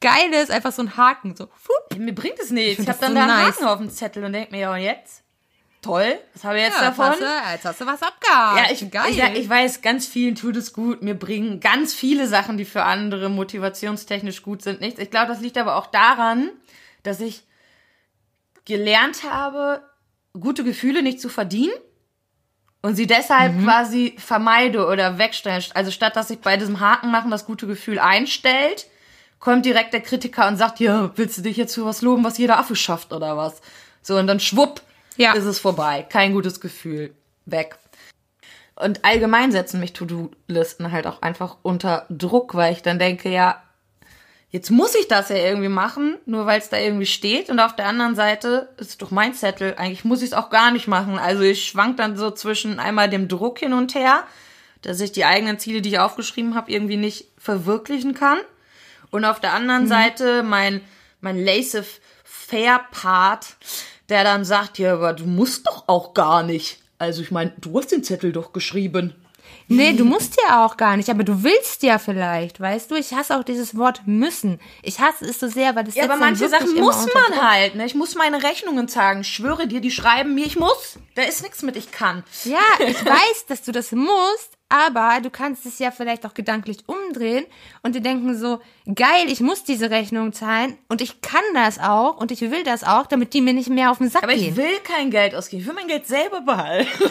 [0.00, 0.50] geil ist.
[0.50, 1.34] Einfach so ein Haken.
[1.34, 1.98] So, fup.
[1.98, 2.70] Mir bringt es nichts.
[2.72, 3.56] Ich, find habe dann so da einen nice.
[3.56, 5.21] Haken auf dem Zettel und denk mir, ja und jetzt?
[5.82, 7.06] Toll, was habe ich jetzt Ja, davon?
[7.06, 8.56] Hast du, jetzt hast du was abgehakt.
[8.56, 9.10] Ja, ich, geil.
[9.10, 11.02] ich, ja, ich weiß, ganz vielen tut es gut.
[11.02, 15.00] Mir bringen ganz viele Sachen, die für andere motivationstechnisch gut sind, nichts.
[15.00, 16.50] Ich glaube, das liegt aber auch daran,
[17.02, 17.42] dass ich
[18.64, 19.82] gelernt habe,
[20.38, 21.72] gute Gefühle nicht zu verdienen
[22.80, 25.64] und sie deshalb quasi vermeide oder wegstelle.
[25.74, 28.86] Also statt dass sich bei diesem Haken machen das gute Gefühl einstellt,
[29.40, 32.38] kommt direkt der Kritiker und sagt, ja, willst du dich jetzt für was loben, was
[32.38, 33.60] jeder Affe schafft oder was?
[34.00, 34.80] So, und dann schwupp
[35.16, 35.32] Ja.
[35.32, 36.06] ist es vorbei.
[36.08, 37.14] Kein gutes Gefühl.
[37.44, 37.76] Weg.
[38.74, 43.62] Und allgemein setzen mich To-Do-Listen halt auch einfach unter Druck, weil ich dann denke, ja,
[44.52, 47.50] jetzt muss ich das ja irgendwie machen, nur weil es da irgendwie steht.
[47.50, 49.74] Und auf der anderen Seite ist es doch mein Zettel.
[49.76, 51.18] Eigentlich muss ich es auch gar nicht machen.
[51.18, 54.24] Also ich schwank dann so zwischen einmal dem Druck hin und her,
[54.82, 58.38] dass ich die eigenen Ziele, die ich aufgeschrieben habe, irgendwie nicht verwirklichen kann.
[59.10, 60.82] Und auf der anderen Seite mein,
[61.20, 63.56] mein laissez-faire-Part,
[64.12, 66.78] der dann sagt, ja, aber du musst doch auch gar nicht.
[66.98, 69.14] Also ich meine, du hast den Zettel doch geschrieben.
[69.68, 72.94] Nee, du musst ja auch gar nicht, aber du willst ja vielleicht, weißt du?
[72.94, 74.60] Ich hasse auch dieses Wort müssen.
[74.82, 77.74] Ich hasse es so sehr, weil das Ja, aber manche Sachen muss man halt.
[77.74, 77.86] Ne?
[77.86, 79.22] Ich muss meine Rechnungen zahlen.
[79.22, 80.98] Ich schwöre dir, die schreiben mir, ich muss.
[81.14, 82.22] Da ist nichts mit, ich kann.
[82.44, 86.78] Ja, ich weiß, dass du das musst, aber du kannst es ja vielleicht auch gedanklich
[86.86, 87.44] umdrehen
[87.82, 88.58] und dir denken so,
[88.94, 92.82] geil, ich muss diese Rechnung zahlen und ich kann das auch und ich will das
[92.82, 94.56] auch, damit die mir nicht mehr auf den Sack Aber ich gehen.
[94.56, 95.60] will kein Geld ausgeben.
[95.60, 96.88] Ich will mein Geld selber behalten.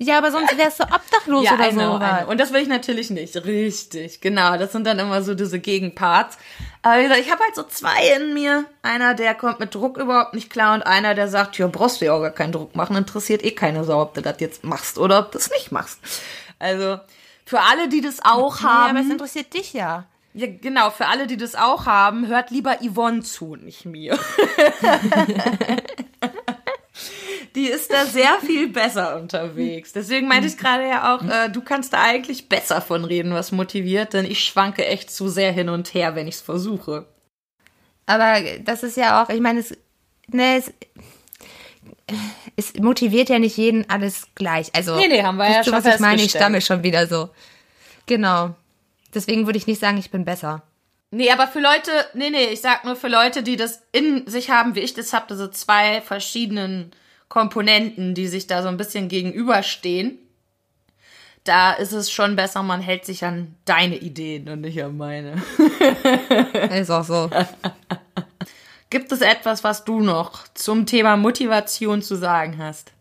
[0.00, 1.72] Ja, aber sonst wärst du obdachlos Ja, oder
[2.24, 2.30] so.
[2.30, 3.34] Und das will ich natürlich nicht.
[3.36, 4.56] Richtig, genau.
[4.56, 6.38] Das sind dann immer so diese Gegenparts.
[6.82, 8.64] Aber wie gesagt, ich habe halt so zwei in mir.
[8.82, 12.04] Einer, der kommt mit Druck überhaupt nicht klar und einer, der sagt, ja, brauchst du
[12.04, 12.94] ja auch gar keinen Druck machen.
[12.96, 15.98] Interessiert eh keine Sau, ob du das jetzt machst oder ob du das nicht machst.
[16.60, 17.00] Also,
[17.44, 18.90] für alle, die das auch Ja, haben.
[18.96, 20.04] aber es interessiert dich ja.
[20.34, 24.16] Ja, genau, für alle, die das auch haben, hört lieber Yvonne zu, nicht mir.
[27.58, 29.92] die ist da sehr viel besser unterwegs.
[29.92, 33.50] Deswegen meinte ich gerade ja auch, äh, du kannst da eigentlich besser von reden, was
[33.50, 37.06] motiviert, denn ich schwanke echt zu sehr hin und her, wenn ich es versuche.
[38.06, 39.76] Aber das ist ja auch, ich meine, es,
[40.28, 40.72] ne, es,
[42.54, 44.72] es motiviert ja nicht jeden alles gleich.
[44.74, 46.22] Also, Nee, nee, haben wir ja weißt du, schon was ich meine?
[46.22, 47.30] Ich stamme schon wieder so.
[48.06, 48.54] Genau.
[49.12, 50.62] Deswegen würde ich nicht sagen, ich bin besser.
[51.10, 54.50] Nee, aber für Leute, nee, nee, ich sag nur für Leute, die das in sich
[54.50, 56.92] haben, wie ich das habe, diese zwei verschiedenen
[57.28, 60.18] Komponenten, die sich da so ein bisschen gegenüberstehen.
[61.44, 65.42] Da ist es schon besser, man hält sich an deine Ideen und nicht an meine.
[66.78, 67.30] Ist auch so.
[68.90, 72.92] Gibt es etwas, was du noch zum Thema Motivation zu sagen hast?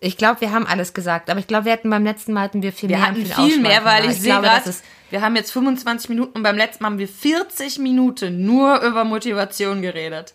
[0.00, 2.62] Ich glaube, wir haben alles gesagt, aber ich glaube, wir hatten beim letzten Mal hatten
[2.62, 3.06] wir viel Wir mehr.
[3.06, 4.10] hatten und viel mehr, weil ausschweifender.
[4.10, 4.74] ich, sehe gerade,
[5.10, 9.04] wir haben jetzt 25 Minuten und beim letzten Mal haben wir 40 Minuten nur über
[9.04, 10.34] Motivation geredet.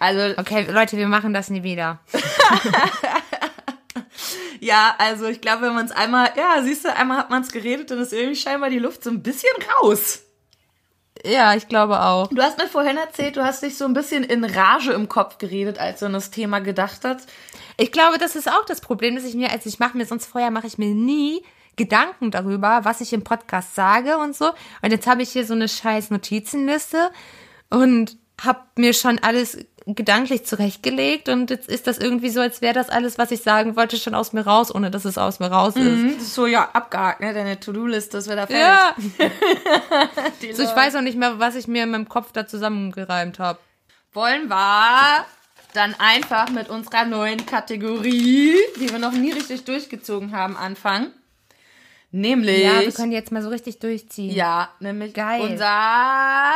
[0.00, 2.00] Also Okay, Leute, wir machen das nie wieder.
[4.60, 7.50] Ja, also ich glaube, wenn man es einmal, ja, siehst du, einmal hat man es
[7.50, 10.22] geredet, dann ist irgendwie scheinbar die Luft so ein bisschen raus.
[11.24, 12.28] Ja, ich glaube auch.
[12.28, 15.38] Du hast mir vorhin erzählt, du hast dich so ein bisschen in Rage im Kopf
[15.38, 17.28] geredet, als du an das Thema gedacht hast.
[17.78, 20.26] Ich glaube, das ist auch das Problem, dass ich mir, als ich mache mir sonst
[20.26, 21.42] vorher, mache ich mir nie
[21.76, 24.50] Gedanken darüber, was ich im Podcast sage und so.
[24.82, 27.10] Und jetzt habe ich hier so eine scheiß Notizenliste
[27.70, 29.58] und habe mir schon alles
[29.94, 33.76] gedanklich zurechtgelegt und jetzt ist das irgendwie so, als wäre das alles, was ich sagen
[33.76, 36.16] wollte, schon aus mir raus, ohne dass es aus mir raus ist.
[36.16, 37.32] Das ist so, ja, abgehakt, ne?
[37.32, 39.04] Deine To-Do-Liste, das wäre da fertig.
[39.18, 43.38] Ja, so ich weiß auch nicht mehr, was ich mir in meinem Kopf da zusammengereimt
[43.38, 43.58] habe.
[44.12, 45.24] Wollen wir
[45.74, 51.12] dann einfach mit unserer neuen Kategorie, die wir noch nie richtig durchgezogen haben, anfangen?
[52.12, 52.64] Nämlich.
[52.64, 54.34] Ja, wir können jetzt mal so richtig durchziehen.
[54.34, 55.42] ja, nämlich Geil.
[55.42, 56.52] unser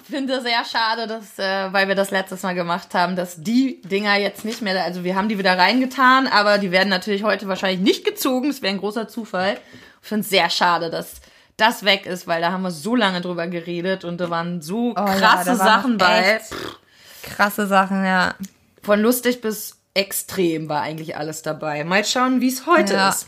[0.10, 4.16] finde sehr schade, dass, äh, weil wir das letztes Mal gemacht haben, dass die Dinger
[4.18, 7.80] jetzt nicht mehr, also wir haben die wieder reingetan, aber die werden natürlich heute wahrscheinlich
[7.82, 8.48] nicht gezogen.
[8.50, 9.58] Das wäre ein großer Zufall.
[10.02, 11.22] Ich finde es sehr schade, dass
[11.58, 14.92] das weg ist, weil da haben wir so lange drüber geredet und da waren so
[14.92, 16.42] Oh ja, krasse waren Sachen bei.
[17.24, 18.36] Krasse Sachen, ja.
[18.84, 21.84] Von lustig bis extrem war eigentlich alles dabei.
[21.84, 23.10] Mal schauen, wie es heute Ja.
[23.10, 23.28] ist.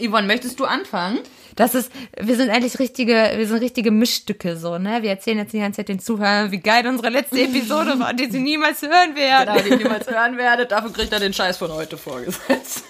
[0.00, 1.20] Yvonne, möchtest du anfangen?
[1.56, 5.02] Das ist, wir sind eigentlich richtige, wir sind richtige Mischstücke so, ne?
[5.02, 8.30] Wir erzählen jetzt die ganze Zeit den Zuhörern, wie geil unsere letzte Episode war, die
[8.30, 9.54] sie niemals hören werden.
[9.54, 10.70] Genau, die ihr niemals hören werdet.
[10.70, 12.84] Dafür kriegt er den Scheiß von heute vorgesetzt.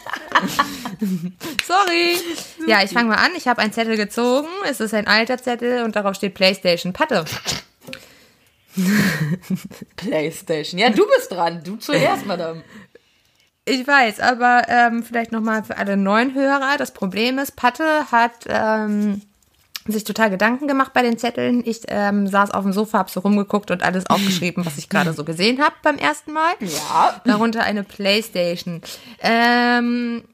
[1.67, 2.17] Sorry.
[2.67, 3.31] Ja, ich fange mal an.
[3.39, 4.49] Ich habe einen Zettel gezogen.
[4.69, 6.93] Es ist ein alter Zettel und darauf steht PlayStation.
[6.93, 7.25] Patte.
[9.97, 10.79] Playstation.
[10.79, 11.63] Ja, du bist dran.
[11.65, 12.63] Du zuerst, Madame.
[13.69, 16.77] Ich weiß, aber ähm, vielleicht nochmal für alle neuen Hörer.
[16.79, 19.23] Das Problem ist, Patte hat ähm,
[19.87, 21.63] sich total Gedanken gemacht bei den Zetteln.
[21.65, 25.13] Ich ähm, saß auf dem Sofa, hab so rumgeguckt und alles aufgeschrieben, was ich gerade
[25.13, 26.53] so gesehen habe beim ersten Mal.
[26.61, 27.21] Ja.
[27.25, 28.81] Darunter eine Playstation.
[29.21, 30.25] Ähm,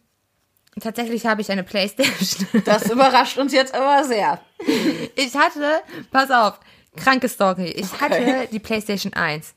[0.80, 2.46] tatsächlich habe ich eine Playstation.
[2.64, 4.40] Das überrascht uns jetzt aber sehr.
[5.16, 6.58] Ich hatte, pass auf,
[6.96, 7.66] kranke Story.
[7.66, 8.00] Ich Okay.
[8.00, 9.54] hatte die PlayStation 1.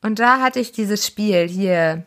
[0.00, 2.04] Und da hatte ich dieses Spiel hier.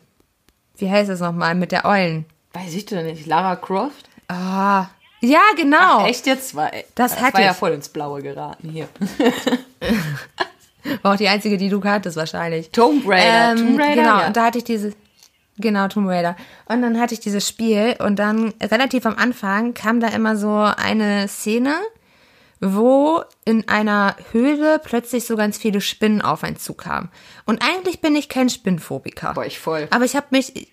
[0.76, 1.54] Wie heißt es nochmal?
[1.54, 2.26] Mit der Eulen.
[2.52, 3.26] Weiß ich denn nicht.
[3.26, 4.08] Lara Croft?
[4.28, 4.86] Ah.
[5.20, 6.06] Ja, genau.
[6.06, 6.54] Echt jetzt?
[6.54, 8.88] War, Das das war ja voll ins Blaue geraten hier.
[11.02, 12.70] War auch die einzige, die du kanntest wahrscheinlich.
[12.70, 13.52] Tomb Raider.
[13.52, 14.26] Ähm, Tomb Raider, genau, ja.
[14.26, 14.92] und da hatte ich diese,
[15.58, 16.36] genau, Tomb Raider.
[16.66, 20.52] Und dann hatte ich dieses Spiel und dann relativ am Anfang kam da immer so
[20.52, 21.74] eine Szene,
[22.64, 27.10] wo in einer Höhle plötzlich so ganz viele Spinnen auf einen zukamen.
[27.44, 29.34] Und eigentlich bin ich kein Spinnenphobiker.
[29.34, 29.88] Boah, ich voll.
[29.90, 30.68] Aber ich habe mich,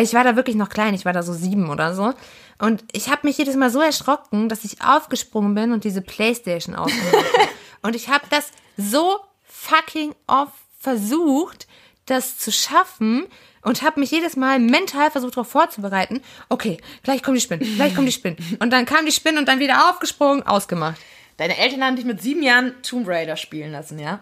[0.00, 2.14] ich war da wirklich noch klein, ich war da so sieben oder so.
[2.58, 6.74] Und ich habe mich jedes Mal so erschrocken, dass ich aufgesprungen bin und diese Playstation
[6.76, 6.90] habe.
[7.82, 11.68] Und ich habe das so fucking oft versucht,
[12.06, 13.26] das zu schaffen
[13.62, 16.20] und habe mich jedes Mal mental versucht darauf vorzubereiten.
[16.48, 18.38] Okay, gleich kommen die Spinnen, gleich kommen die Spinnen.
[18.60, 21.00] Und dann kam die Spinne und dann wieder aufgesprungen, ausgemacht.
[21.36, 24.20] Deine Eltern haben dich mit sieben Jahren Tomb Raider spielen lassen, ja?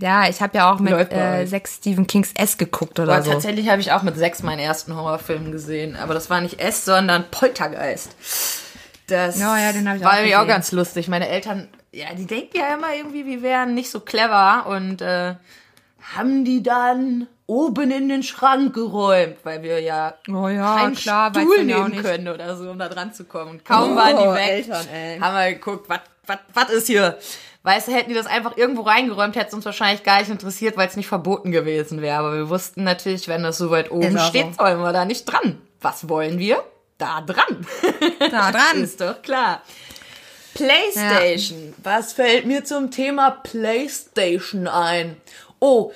[0.00, 3.32] Ja, ich habe ja auch mit äh, sechs Stephen Kings S geguckt oder Aber so.
[3.32, 5.94] tatsächlich habe ich auch mit sechs meinen ersten Horrorfilm gesehen.
[5.96, 8.16] Aber das war nicht S, sondern Poltergeist.
[9.08, 11.08] Das Ja, ja, den ich war auch irgendwie auch ganz lustig.
[11.08, 15.34] Meine Eltern, ja, die denken ja immer irgendwie, wir wären nicht so clever und äh,
[16.14, 21.30] haben die dann oben in den Schrank geräumt, weil wir ja Oh ja, keinen klar,
[21.34, 22.02] Stuhl ja nehmen nicht.
[22.02, 23.50] können oder so, um da dran zu kommen.
[23.50, 25.18] Und kaum waren die weg, Eltern, ey.
[25.18, 25.88] haben wir geguckt,
[26.54, 27.18] was ist hier?
[27.64, 30.76] Weißt du, hätten die das einfach irgendwo reingeräumt, hätte es uns wahrscheinlich gar nicht interessiert,
[30.76, 32.18] weil es nicht verboten gewesen wäre.
[32.18, 34.62] Aber wir wussten natürlich, wenn das so weit oben steht, so.
[34.64, 35.60] sollen wir da nicht dran.
[35.80, 36.62] Was wollen wir?
[36.98, 37.66] Da dran.
[38.30, 38.82] Da dran.
[38.84, 39.60] Ist doch klar.
[40.54, 41.74] PlayStation.
[41.82, 45.16] Was fällt mir zum Thema PlayStation ein?
[45.58, 45.92] Oh,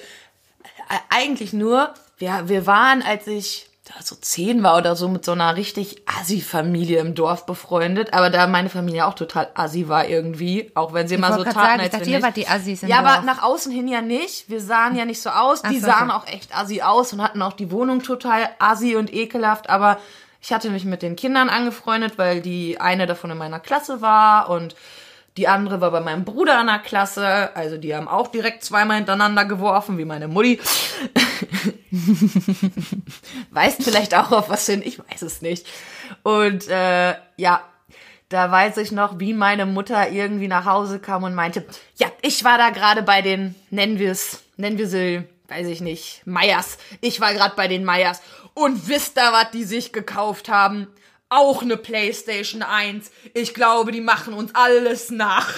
[1.10, 5.32] eigentlich nur, wir, wir waren, als ich da so zehn war oder so, mit so
[5.32, 8.14] einer richtig Assi-Familie im Dorf befreundet.
[8.14, 11.54] Aber da meine Familie auch total Assi war irgendwie, auch wenn sie immer so taten,
[11.54, 13.24] sagen, ich als dachte, wir ihr wart die Assis im Ja, aber Dorf.
[13.24, 14.48] nach außen hin ja nicht.
[14.48, 15.60] Wir sahen ja nicht so aus.
[15.60, 16.18] Die Ach so, sahen okay.
[16.18, 19.68] auch echt assi aus und hatten auch die Wohnung total assi und ekelhaft.
[19.68, 19.98] Aber
[20.40, 24.48] ich hatte mich mit den Kindern angefreundet, weil die eine davon in meiner Klasse war
[24.48, 24.74] und
[25.36, 27.54] die andere war bei meinem Bruder in der Klasse.
[27.56, 30.60] Also die haben auch direkt zweimal hintereinander geworfen, wie meine Mutti.
[33.50, 35.66] Weißt vielleicht auch auf was hin, ich weiß es nicht.
[36.22, 37.62] Und äh, ja,
[38.28, 41.66] da weiß ich noch, wie meine Mutter irgendwie nach Hause kam und meinte,
[41.96, 45.80] ja, ich war da gerade bei den, nennen wir es, nennen wir sie, weiß ich
[45.80, 46.78] nicht, Meyers.
[47.00, 48.22] Ich war gerade bei den Meyers.
[48.54, 50.86] Und wisst ihr, was die sich gekauft haben?
[51.36, 53.10] Auch eine Playstation 1.
[53.34, 55.48] Ich glaube, die machen uns alles nach.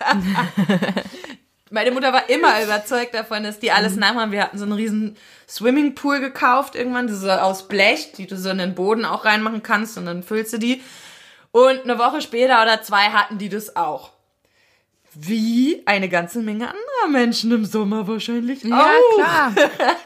[1.70, 4.32] Meine Mutter war immer überzeugt davon, dass die alles nachmachen.
[4.32, 5.16] Wir hatten so einen riesen
[5.48, 9.24] Swimmingpool gekauft irgendwann, das ist so aus Blech, die du so in den Boden auch
[9.24, 10.82] reinmachen kannst und dann füllst du die.
[11.52, 14.10] Und eine Woche später oder zwei hatten die das auch.
[15.14, 19.14] Wie eine ganze Menge anderer Menschen im Sommer wahrscheinlich Ja, auch.
[19.16, 19.52] klar.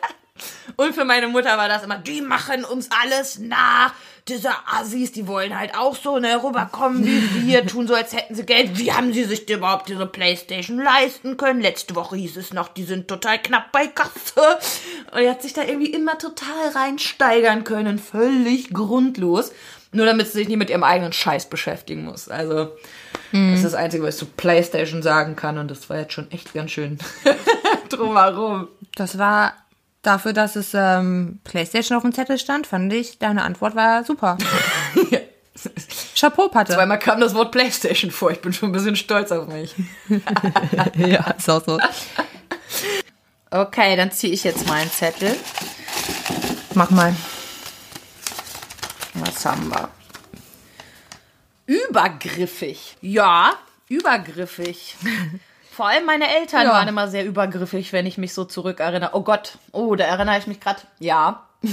[0.76, 3.92] Und für meine Mutter war das immer, die machen uns alles nach.
[4.28, 8.34] Diese Assis, die wollen halt auch so ne, rüberkommen wie wir, tun so, als hätten
[8.34, 8.78] sie Geld.
[8.78, 11.60] Wie haben sie sich denn überhaupt diese Playstation leisten können?
[11.60, 14.58] Letzte Woche hieß es noch, die sind total knapp bei Kasse.
[15.12, 17.98] Und er hat sich da irgendwie immer total reinsteigern können.
[17.98, 19.52] Völlig grundlos.
[19.92, 22.28] Nur damit sie sich nicht mit ihrem eigenen Scheiß beschäftigen muss.
[22.28, 22.72] Also,
[23.30, 25.58] das ist das Einzige, was ich zu Playstation sagen kann.
[25.58, 26.98] Und das war jetzt schon echt ganz schön
[27.90, 28.68] drumherum.
[28.96, 29.54] Das war
[30.06, 34.38] dafür, dass es ähm, PlayStation auf dem Zettel stand, fand ich, deine Antwort war super.
[36.16, 36.74] Chapeau, Patte.
[36.74, 38.30] Zweimal kam das Wort Playstation vor.
[38.30, 39.74] Ich bin schon ein bisschen stolz auf mich.
[40.96, 41.78] ja, ist auch so.
[43.50, 45.36] Okay, dann ziehe ich jetzt meinen Zettel.
[46.74, 47.14] Mach mal.
[49.14, 49.88] Was haben wir?
[51.66, 52.96] Übergriffig.
[53.00, 53.54] Ja,
[53.88, 54.96] übergriffig.
[55.74, 56.72] Vor allem meine Eltern Ja.
[56.72, 59.10] waren immer sehr übergriffig, wenn ich mich so zurückerinnere.
[59.14, 60.80] Oh Gott, oh, da erinnere ich mich gerade.
[61.00, 61.46] Ja.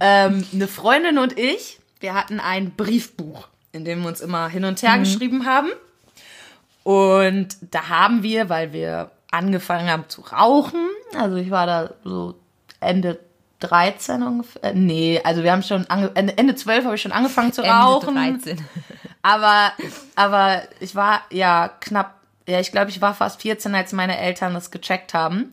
[0.00, 4.64] ähm, eine Freundin und ich, wir hatten ein Briefbuch, in dem wir uns immer hin
[4.64, 5.68] und her geschrieben haben.
[6.82, 12.34] Und da haben wir, weil wir angefangen haben zu rauchen, also ich war da so
[12.80, 13.20] Ende
[13.60, 17.52] 13 ungefähr, äh, nee, also wir haben schon, Ende, Ende 12 habe ich schon angefangen
[17.52, 18.16] zu rauchen.
[18.16, 18.64] Ende 13.
[19.22, 19.72] Aber,
[20.16, 24.54] aber ich war ja knapp, ja, ich glaube, ich war fast 14, als meine Eltern
[24.54, 25.52] das gecheckt haben.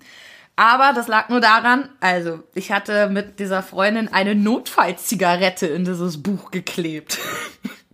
[0.55, 6.23] Aber das lag nur daran, also ich hatte mit dieser Freundin eine Notfallzigarette in dieses
[6.23, 7.19] Buch geklebt.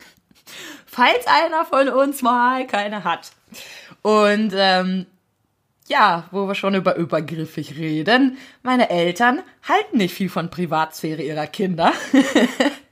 [0.85, 3.31] Falls einer von uns mal keine hat.
[4.01, 5.07] Und ähm,
[5.87, 11.47] ja, wo wir schon über übergriffig reden, meine Eltern halten nicht viel von Privatsphäre ihrer
[11.47, 11.91] Kinder.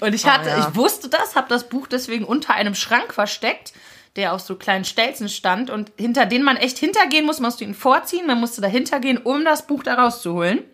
[0.00, 0.68] Und ich hatte, ja.
[0.68, 3.72] ich wusste das, habe das Buch deswegen unter einem Schrank versteckt,
[4.16, 7.64] der auf so kleinen Stelzen stand und hinter den man echt hintergehen muss, musst du
[7.64, 10.64] ihn vorziehen, man musste dahinter gehen, um das Buch da rauszuholen.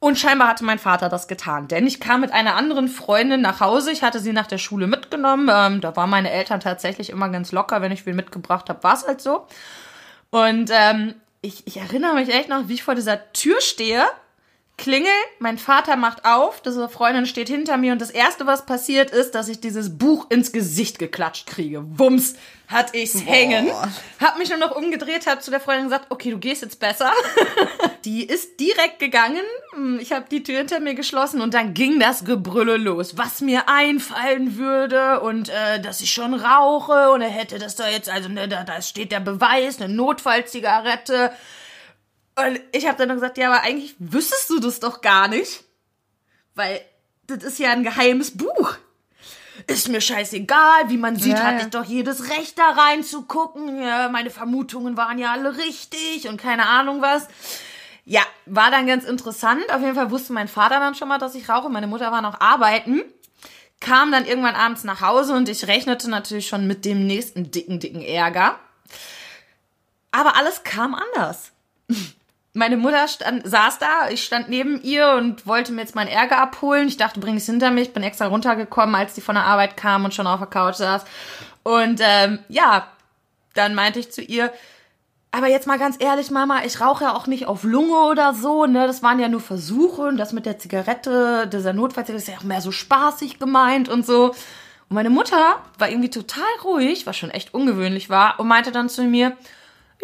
[0.00, 3.60] Und scheinbar hatte mein Vater das getan, denn ich kam mit einer anderen Freundin nach
[3.60, 3.90] Hause.
[3.90, 5.48] Ich hatte sie nach der Schule mitgenommen.
[5.50, 8.92] Ähm, da waren meine Eltern tatsächlich immer ganz locker, wenn ich viel mitgebracht habe, war
[8.94, 9.46] es halt so.
[10.28, 14.04] Und ähm, ich, ich erinnere mich echt noch, wie ich vor dieser Tür stehe,
[14.76, 19.10] klingel, mein Vater macht auf, diese Freundin steht hinter mir und das erste, was passiert
[19.10, 21.84] ist, dass ich dieses Buch ins Gesicht geklatscht kriege.
[21.98, 22.34] Wumms,
[22.66, 23.70] hat ich's hängen.
[24.20, 27.12] Hab mich nur noch umgedreht, hab zu der Freundin gesagt, okay, du gehst jetzt besser.
[28.04, 29.42] die ist direkt gegangen.
[30.00, 33.68] Ich habe die Tür hinter mir geschlossen und dann ging das Gebrülle los, was mir
[33.68, 38.28] einfallen würde und äh, dass ich schon rauche und er hätte das da jetzt, also
[38.28, 41.32] ne, da, da steht der Beweis, eine Notfallzigarette.
[42.36, 45.64] Und ich habe dann noch gesagt, ja, aber eigentlich wüsstest du das doch gar nicht.
[46.54, 46.80] Weil
[47.26, 48.76] das ist ja ein geheimes Buch.
[49.68, 53.80] Ist mir scheißegal, wie man sieht, Ja, hatte ich doch jedes Recht da reinzugucken.
[53.80, 57.28] Ja, meine Vermutungen waren ja alle richtig und keine Ahnung was.
[58.04, 59.62] Ja, war dann ganz interessant.
[59.72, 61.70] Auf jeden Fall wusste mein Vater dann schon mal, dass ich rauche.
[61.70, 63.02] Meine Mutter war noch arbeiten.
[63.80, 67.80] Kam dann irgendwann abends nach Hause und ich rechnete natürlich schon mit dem nächsten dicken,
[67.80, 68.58] dicken Ärger.
[70.10, 71.52] Aber alles kam anders.
[72.56, 76.38] Meine Mutter stand, saß da, ich stand neben ihr und wollte mir jetzt meinen Ärger
[76.38, 76.86] abholen.
[76.86, 77.92] Ich dachte, bring es hinter mich.
[77.92, 81.04] Bin extra runtergekommen, als die von der Arbeit kam und schon auf der Couch saß.
[81.64, 82.86] Und ähm, ja,
[83.54, 84.52] dann meinte ich zu ihr,
[85.32, 88.66] aber jetzt mal ganz ehrlich, Mama, ich rauche ja auch nicht auf Lunge oder so,
[88.66, 88.86] ne?
[88.86, 92.44] Das waren ja nur Versuche und das mit der Zigarette, dieser Notfallzigarette ist ja auch
[92.44, 94.26] mehr so spaßig gemeint und so.
[94.26, 98.88] Und meine Mutter war irgendwie total ruhig, was schon echt ungewöhnlich war, und meinte dann
[98.88, 99.36] zu mir,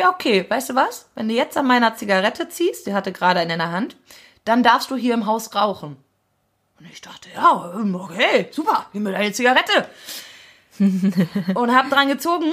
[0.00, 1.08] ja, okay, weißt du was?
[1.14, 3.96] Wenn du jetzt an meiner Zigarette ziehst, die hatte gerade eine in der Hand,
[4.44, 5.96] dann darfst du hier im Haus rauchen.
[6.78, 9.88] Und ich dachte, ja, okay, super, gib mir deine Zigarette.
[11.54, 12.52] und hab dran gezogen,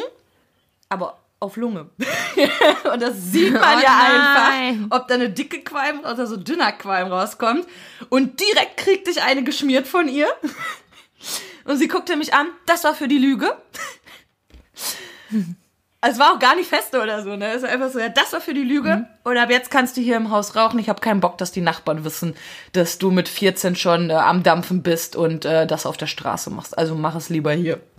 [0.90, 1.90] aber auf Lunge.
[2.94, 4.84] und das sieht man Oh ja nein.
[4.84, 7.66] einfach, ob da eine dicke Qualm oder so dünner Qualm rauskommt.
[8.10, 10.28] Und direkt kriegte ich eine geschmiert von ihr.
[11.64, 13.56] Und sie guckte mich an, das war für die Lüge.
[16.10, 17.54] Es war auch gar nicht feste oder so, ne?
[17.54, 19.08] Es war einfach so, ja, das war für die Lüge.
[19.24, 20.80] Und ab jetzt kannst du hier im Haus rauchen.
[20.80, 22.36] Ich habe keinen Bock, dass die Nachbarn wissen,
[22.72, 26.50] dass du mit 14 schon äh, am Dampfen bist und äh, das auf der Straße
[26.50, 26.78] machst.
[26.78, 27.80] Also mach es lieber hier.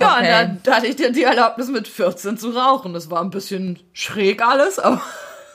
[0.00, 2.92] Ja, und dann da hatte ich dir die Erlaubnis mit 14 zu rauchen.
[2.94, 5.02] Das war ein bisschen schräg alles, aber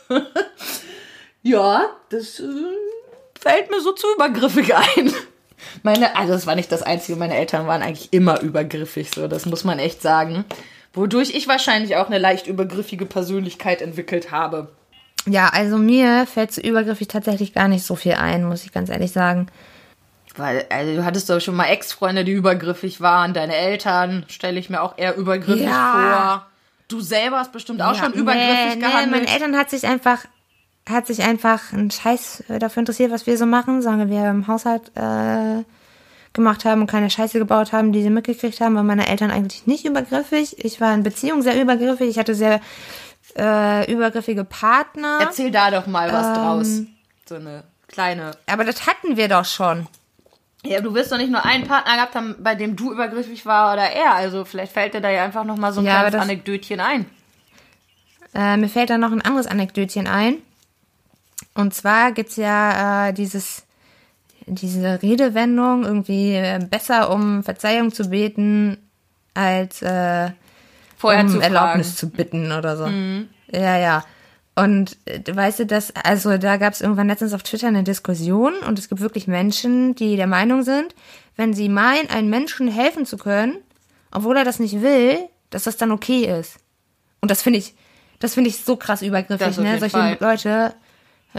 [1.42, 2.44] ja, das äh,
[3.40, 5.14] fällt mir so zu übergriffig ein.
[5.82, 9.46] Meine, also das war nicht das Einzige, meine Eltern waren eigentlich immer übergriffig, so, das
[9.46, 10.44] muss man echt sagen.
[10.94, 14.70] Wodurch ich wahrscheinlich auch eine leicht übergriffige Persönlichkeit entwickelt habe.
[15.26, 18.90] Ja, also mir fällt zu übergriffig tatsächlich gar nicht so viel ein, muss ich ganz
[18.90, 19.48] ehrlich sagen.
[20.36, 24.70] Weil, also du hattest doch schon mal Ex-Freunde, die übergriffig waren, deine Eltern stelle ich
[24.70, 25.92] mir auch eher übergriffig Ja.
[25.94, 26.48] vor.
[26.88, 29.06] Du selber hast bestimmt auch ja, schon übergriffig nee, gehandelt.
[29.06, 30.26] Nee, meine Eltern hat sich einfach
[30.90, 34.92] hat sich einfach ein Scheiß dafür interessiert, was wir so machen, solange wir im Haushalt
[34.96, 35.64] äh,
[36.34, 39.68] gemacht haben und keine Scheiße gebaut haben, die sie mitgekriegt haben, waren meine Eltern eigentlich
[39.68, 40.64] nicht übergriffig.
[40.64, 42.10] Ich war in Beziehung sehr übergriffig.
[42.10, 42.60] Ich hatte sehr
[43.38, 45.20] äh, übergriffige Partner.
[45.22, 46.34] Erzähl da doch mal was Ähm.
[46.34, 46.68] draus.
[47.30, 48.32] So eine kleine.
[48.48, 49.88] Aber das hatten wir doch schon.
[50.66, 53.74] Ja, du wirst doch nicht nur einen Partner gehabt haben, bei dem du übergriffig war
[53.74, 54.14] oder er.
[54.14, 56.80] Also vielleicht fällt dir da ja einfach noch mal so ein Ja, kleines das- Anekdötchen
[56.80, 57.06] ein.
[58.34, 60.38] Äh, mir fällt da noch ein anderes Anekdötchen ein.
[61.54, 63.63] Und zwar gibt's ja äh, dieses,
[64.46, 68.78] diese Redewendung, irgendwie äh, besser um Verzeihung zu beten,
[69.34, 70.32] als äh,
[70.98, 71.54] Vorher um zu fragen.
[71.54, 72.88] Erlaubnis zu bitten oder so.
[73.52, 74.04] Ja, ja.
[74.56, 78.54] Und äh, weißt du, dass, also da gab es irgendwann letztens auf Twitter eine Diskussion
[78.68, 80.94] und es gibt wirklich Menschen, die der Meinung sind,
[81.36, 83.58] wenn sie meinen, einem Menschen helfen zu können,
[84.12, 85.18] obwohl er das nicht will,
[85.50, 86.58] dass das dann okay ist.
[87.22, 87.74] Und das finde ich,
[88.20, 89.80] das finde ich so krass übergriffig, Das ne?
[89.80, 90.18] Solche Fall.
[90.20, 90.76] Leute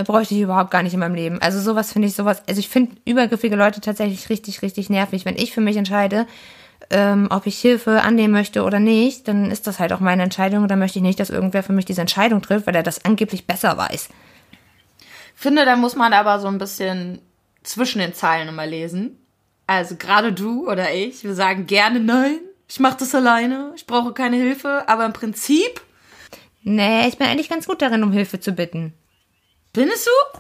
[0.03, 1.41] bräuchte ich überhaupt gar nicht in meinem Leben.
[1.41, 5.25] Also sowas finde ich sowas, also ich finde übergriffige Leute tatsächlich richtig, richtig nervig.
[5.25, 6.27] Wenn ich für mich entscheide,
[6.91, 10.63] ähm, ob ich Hilfe annehmen möchte oder nicht, dann ist das halt auch meine Entscheidung
[10.63, 13.05] und dann möchte ich nicht, dass irgendwer für mich diese Entscheidung trifft, weil er das
[13.05, 14.09] angeblich besser weiß.
[15.35, 17.21] Finde, da muss man aber so ein bisschen
[17.63, 19.19] zwischen den Zeilen immer lesen.
[19.67, 24.13] Also gerade du oder ich, wir sagen gerne nein, ich mache das alleine, ich brauche
[24.13, 25.81] keine Hilfe, aber im Prinzip
[26.65, 28.95] Nee, ich bin eigentlich ganz gut darin, um Hilfe zu bitten.
[29.75, 30.39] Findest du?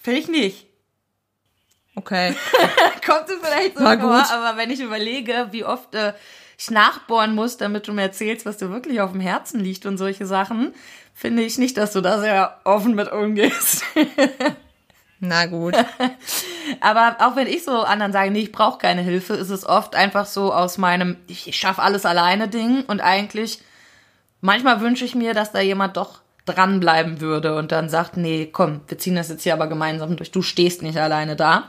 [0.00, 0.66] Finde ich nicht.
[1.94, 2.34] Okay.
[3.06, 4.32] Kommt es vielleicht so vor, gut.
[4.32, 6.12] aber wenn ich überlege, wie oft äh,
[6.56, 9.98] ich nachbohren muss, damit du mir erzählst, was dir wirklich auf dem Herzen liegt und
[9.98, 10.74] solche Sachen,
[11.14, 13.84] finde ich nicht, dass du da sehr offen mit umgehst.
[15.20, 15.74] Na gut.
[16.80, 19.96] Aber auch wenn ich so anderen sage, nee, ich brauche keine Hilfe, ist es oft
[19.96, 23.60] einfach so aus meinem, ich, ich schaffe alles alleine Ding und eigentlich,
[24.40, 28.80] manchmal wünsche ich mir, dass da jemand doch dranbleiben würde und dann sagt, nee, komm,
[28.88, 31.68] wir ziehen das jetzt hier aber gemeinsam durch, du stehst nicht alleine da.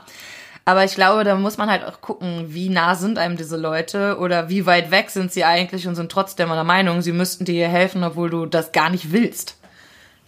[0.64, 4.18] Aber ich glaube, da muss man halt auch gucken, wie nah sind einem diese Leute
[4.18, 7.68] oder wie weit weg sind sie eigentlich und sind trotzdem der Meinung, sie müssten dir
[7.68, 9.56] helfen, obwohl du das gar nicht willst.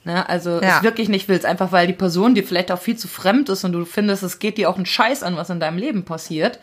[0.05, 0.29] Ne?
[0.29, 0.79] Also Ja.
[0.79, 3.65] es wirklich nicht willst, einfach weil die Person dir vielleicht auch viel zu fremd ist
[3.65, 6.59] und du findest, es geht dir auch einen Scheiß an, was in deinem Leben passiert.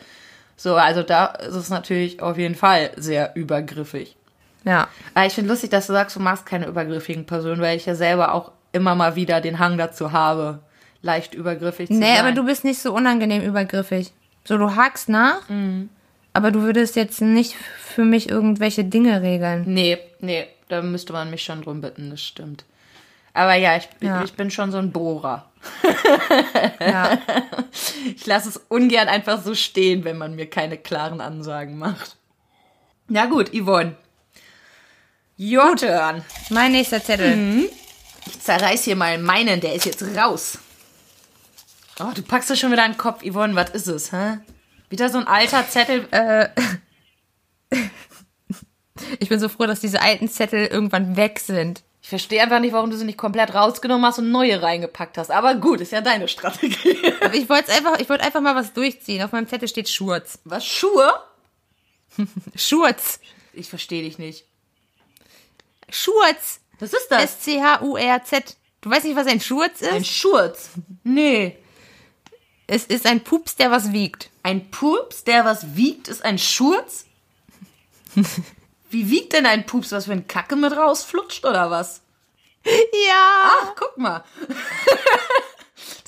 [0.56, 4.16] So, also da ist es natürlich auf jeden Fall sehr übergriffig.
[4.64, 4.88] Ja.
[5.14, 7.94] Aber ich finde lustig, dass du sagst, du magst keine übergriffigen Personen, weil ich ja
[7.94, 10.60] selber auch immer mal wieder den Hang dazu habe,
[11.02, 12.18] leicht übergriffig zu Nee, sein.
[12.20, 14.12] aber du bist nicht so unangenehm übergriffig.
[14.44, 15.40] So, du hakst nach,
[16.32, 19.64] aber du würdest jetzt nicht für mich irgendwelche Dinge regeln.
[19.66, 22.64] Nee, nee, da müsste man mich schon drum bitten, das stimmt.
[23.32, 24.22] Aber ja, ich, Ja.
[24.24, 25.46] ich bin schon so ein Bohrer.
[26.80, 27.18] Ja.
[28.16, 32.16] Ich lasse es ungern einfach so stehen, wenn man mir keine klaren Ansagen macht.
[33.08, 33.94] Na gut, Yvonne.
[35.40, 36.22] Your turn.
[36.50, 37.70] mein nächster Zettel.
[38.26, 40.58] Ich zerreiß hier mal meinen, der ist jetzt raus.
[41.98, 44.38] Oh, du packst das schon wieder in den Kopf, Yvonne, was ist es, hä?
[44.90, 46.08] Wieder so ein alter Zettel.
[49.18, 51.82] Ich bin so froh, dass diese alten Zettel irgendwann weg sind.
[52.02, 55.30] Ich verstehe einfach nicht, warum du sie nicht komplett rausgenommen hast und neue reingepackt hast.
[55.30, 56.96] Aber gut, ist ja deine Strategie.
[57.32, 59.22] Ich wollte einfach, ich wollte einfach mal was durchziehen.
[59.22, 60.38] Auf meinem Zettel steht Schurz.
[60.44, 61.12] Was, Schuhe?
[62.56, 63.20] Schurz.
[63.52, 64.44] Ich verstehe dich nicht.
[65.92, 66.60] Schurz.
[66.78, 67.22] Was ist das?
[67.24, 68.56] S-C-H-U-R-Z.
[68.80, 69.92] Du weißt nicht, was ein Schurz ist?
[69.92, 70.70] Ein Schurz.
[71.04, 71.58] Nee.
[72.66, 74.30] es ist ein Pups, der was wiegt.
[74.42, 77.04] Ein Pups, der was wiegt, ist ein Schurz?
[78.90, 82.00] Wie wiegt denn ein Pups, was für ein Kacke mit rausflutscht oder was?
[82.64, 83.50] Ja.
[83.62, 84.24] Ach, guck mal.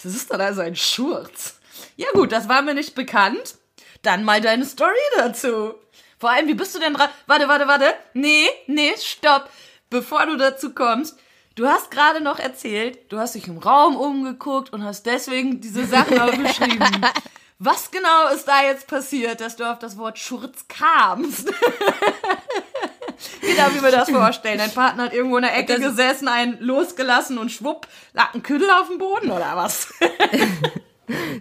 [0.03, 1.61] Das ist dann also ein Schurz.
[1.97, 3.55] Ja gut, das war mir nicht bekannt.
[4.03, 5.75] Dann mal deine Story dazu.
[6.19, 7.09] Vor allem, wie bist du denn dran?
[7.29, 7.95] Warte, warte, warte.
[8.13, 9.49] Nee, nee, stopp.
[9.93, 11.19] Bevor du dazu kommst,
[11.55, 15.85] du hast gerade noch erzählt, du hast dich im Raum umgeguckt und hast deswegen diese
[15.85, 16.83] Sachen aufgeschrieben.
[17.59, 21.49] Was genau ist da jetzt passiert, dass du auf das Wort Schurz kamst?
[23.43, 24.59] Wie darf ich mir das vorstellen?
[24.59, 28.69] Dein Partner hat irgendwo in der Ecke gesessen, einen losgelassen und schwupp, lag ein Küdel
[28.71, 29.93] auf dem Boden oder was?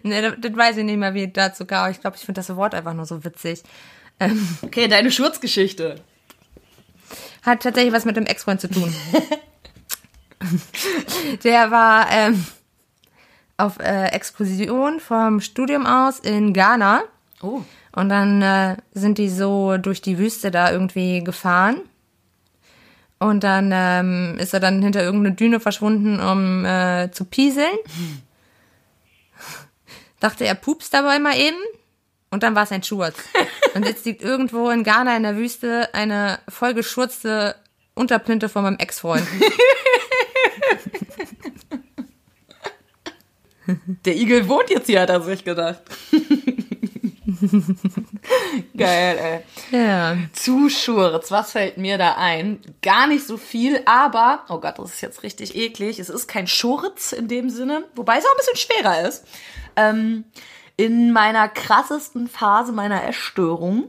[0.04, 1.90] Nee, das, das weiß ich nicht mehr, wie es dazu kam.
[1.92, 3.62] Ich glaube, ich finde das Wort einfach nur so witzig.
[4.20, 6.02] Ähm, Okay, deine Schurzgeschichte.
[7.44, 8.94] Hat tatsächlich was mit dem Ex-Freund zu tun.
[11.44, 12.46] Der war ähm,
[13.58, 17.04] auf äh, Exkursion vom Studium aus in Ghana.
[17.42, 17.62] Oh.
[17.94, 21.82] Und dann äh, sind die so durch die Wüste da irgendwie gefahren.
[23.20, 27.78] Und dann ähm, ist er dann hinter irgendeine Düne verschwunden, um äh, zu pieseln.
[30.20, 31.58] Dachte er pupst dabei mal eben.
[32.32, 33.16] Und dann war es ein Schurz.
[33.76, 37.56] Und jetzt liegt irgendwo in Ghana in der Wüste eine vollgeschurzte
[37.94, 39.28] Unterplinte von meinem Ex-Freund.
[44.06, 45.82] Der Igel wohnt jetzt hier, hat er sich gedacht.
[48.78, 49.42] Geil, ey.
[49.78, 50.18] Ja.
[50.34, 52.60] Zu Schurz, was fällt mir da ein?
[52.82, 56.00] Gar nicht so viel, aber, oh Gott, das ist jetzt richtig eklig.
[56.00, 59.26] Es ist kein Schurz in dem Sinne, wobei es auch ein bisschen schwerer ist.
[59.76, 60.26] Ähm,
[60.82, 63.84] in meiner krassesten Phase meiner Essstörung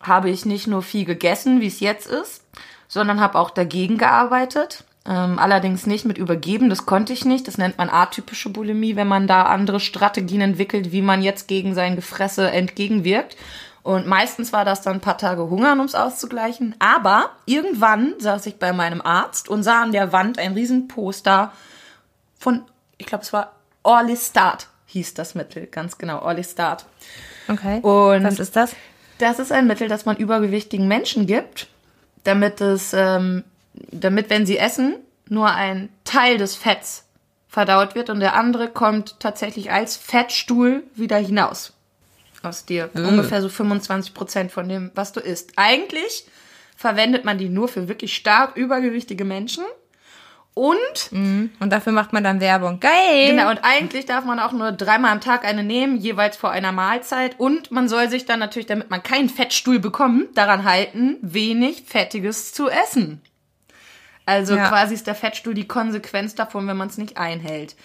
[0.00, 2.44] habe ich nicht nur viel gegessen, wie es jetzt ist,
[2.86, 4.84] sondern habe auch dagegen gearbeitet.
[5.04, 7.48] Ähm, allerdings nicht mit Übergeben, das konnte ich nicht.
[7.48, 11.74] Das nennt man atypische Bulimie, wenn man da andere Strategien entwickelt, wie man jetzt gegen
[11.74, 13.36] sein Gefresse entgegenwirkt.
[13.82, 16.76] Und meistens war das dann ein paar Tage Hungern, um es auszugleichen.
[16.78, 21.50] Aber irgendwann saß ich bei meinem Arzt und sah an der Wand ein Riesenposter
[22.38, 22.62] von,
[22.98, 23.50] ich glaube, es war
[23.82, 26.86] Orlistat, hieß das Mittel, ganz genau, Orlistat.
[27.48, 27.80] Okay.
[27.80, 28.74] Und Was ist das?
[29.18, 31.68] Das ist ein Mittel, das man übergewichtigen Menschen gibt,
[32.24, 34.96] damit es, ähm, damit, wenn sie essen,
[35.28, 37.04] nur ein Teil des Fetts
[37.48, 41.72] verdaut wird und der andere kommt tatsächlich als Fettstuhl wieder hinaus
[42.42, 42.90] aus dir.
[42.94, 45.52] Ungefähr so 25 Prozent von dem, was du isst.
[45.56, 46.26] Eigentlich
[46.76, 49.64] verwendet man die nur für wirklich stark übergewichtige Menschen.
[50.58, 52.80] Und Und dafür macht man dann Werbung.
[52.80, 53.26] Geil!
[53.28, 56.72] Genau, und eigentlich darf man auch nur dreimal am Tag eine nehmen, jeweils vor einer
[56.72, 57.38] Mahlzeit.
[57.38, 62.54] Und man soll sich dann natürlich, damit man keinen Fettstuhl bekommt, daran halten, wenig Fettiges
[62.54, 63.20] zu essen.
[64.24, 64.68] Also Ja.
[64.70, 67.76] quasi ist der Fettstuhl die Konsequenz davon, wenn man es nicht einhält.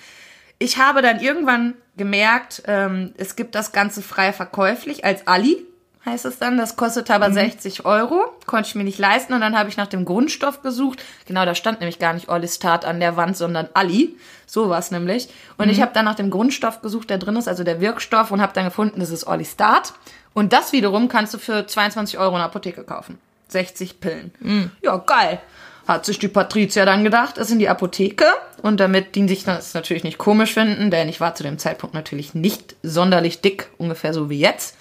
[0.57, 5.57] Ich habe dann irgendwann gemerkt, ähm, es gibt das Ganze frei verkäuflich als Ali,
[6.05, 6.57] heißt es dann.
[6.57, 9.33] Das kostet aber 60 Euro, konnte ich mir nicht leisten.
[9.33, 11.03] Und dann habe ich nach dem Grundstoff gesucht.
[11.25, 14.15] Genau, da stand nämlich gar nicht Orlistat an der Wand, sondern Ali.
[14.45, 15.29] So war es nämlich.
[15.57, 18.41] Und ich habe dann nach dem Grundstoff gesucht, der drin ist, also der Wirkstoff, und
[18.41, 19.93] habe dann gefunden, das ist Orlistat.
[20.33, 23.19] Und das wiederum kannst du für 22 Euro in der Apotheke kaufen.
[23.49, 24.71] 60 Pillen.
[24.81, 25.41] Ja, geil.
[25.87, 28.25] Hat sich die Patricia dann gedacht, ist in die Apotheke.
[28.61, 31.95] Und damit die sich das natürlich nicht komisch finden, denn ich war zu dem Zeitpunkt
[31.95, 34.77] natürlich nicht sonderlich dick, ungefähr so wie jetzt,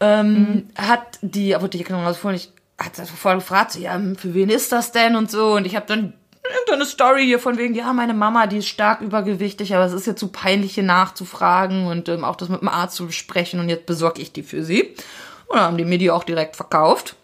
[0.00, 4.72] ähm, hat die Apotheke noch rausgefunden, ich hat vorher gefragt, so, ja, für wen ist
[4.72, 5.52] das denn und so.
[5.52, 9.02] Und ich habe dann irgendeine Story hier von wegen, ja, meine Mama, die ist stark
[9.02, 12.68] übergewichtig, aber es ist jetzt zu peinlich, hier nachzufragen und ähm, auch das mit dem
[12.68, 14.94] Arzt zu besprechen und jetzt besorge ich die für sie.
[15.46, 17.16] Und dann haben die mir die auch direkt verkauft.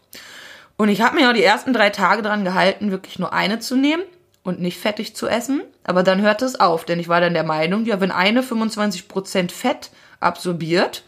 [0.76, 3.76] Und ich habe mir auch die ersten drei Tage dran gehalten, wirklich nur eine zu
[3.76, 4.02] nehmen
[4.42, 5.62] und nicht fettig zu essen.
[5.84, 9.50] Aber dann hörte es auf, denn ich war dann der Meinung, ja, wenn eine 25%
[9.50, 11.02] Fett absorbiert,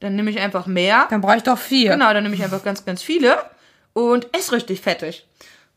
[0.00, 1.06] dann nehme ich einfach mehr.
[1.10, 1.92] Dann brauche ich doch vier.
[1.92, 3.38] Genau, dann nehme ich einfach ganz, ganz viele
[3.92, 5.26] und esse richtig fettig.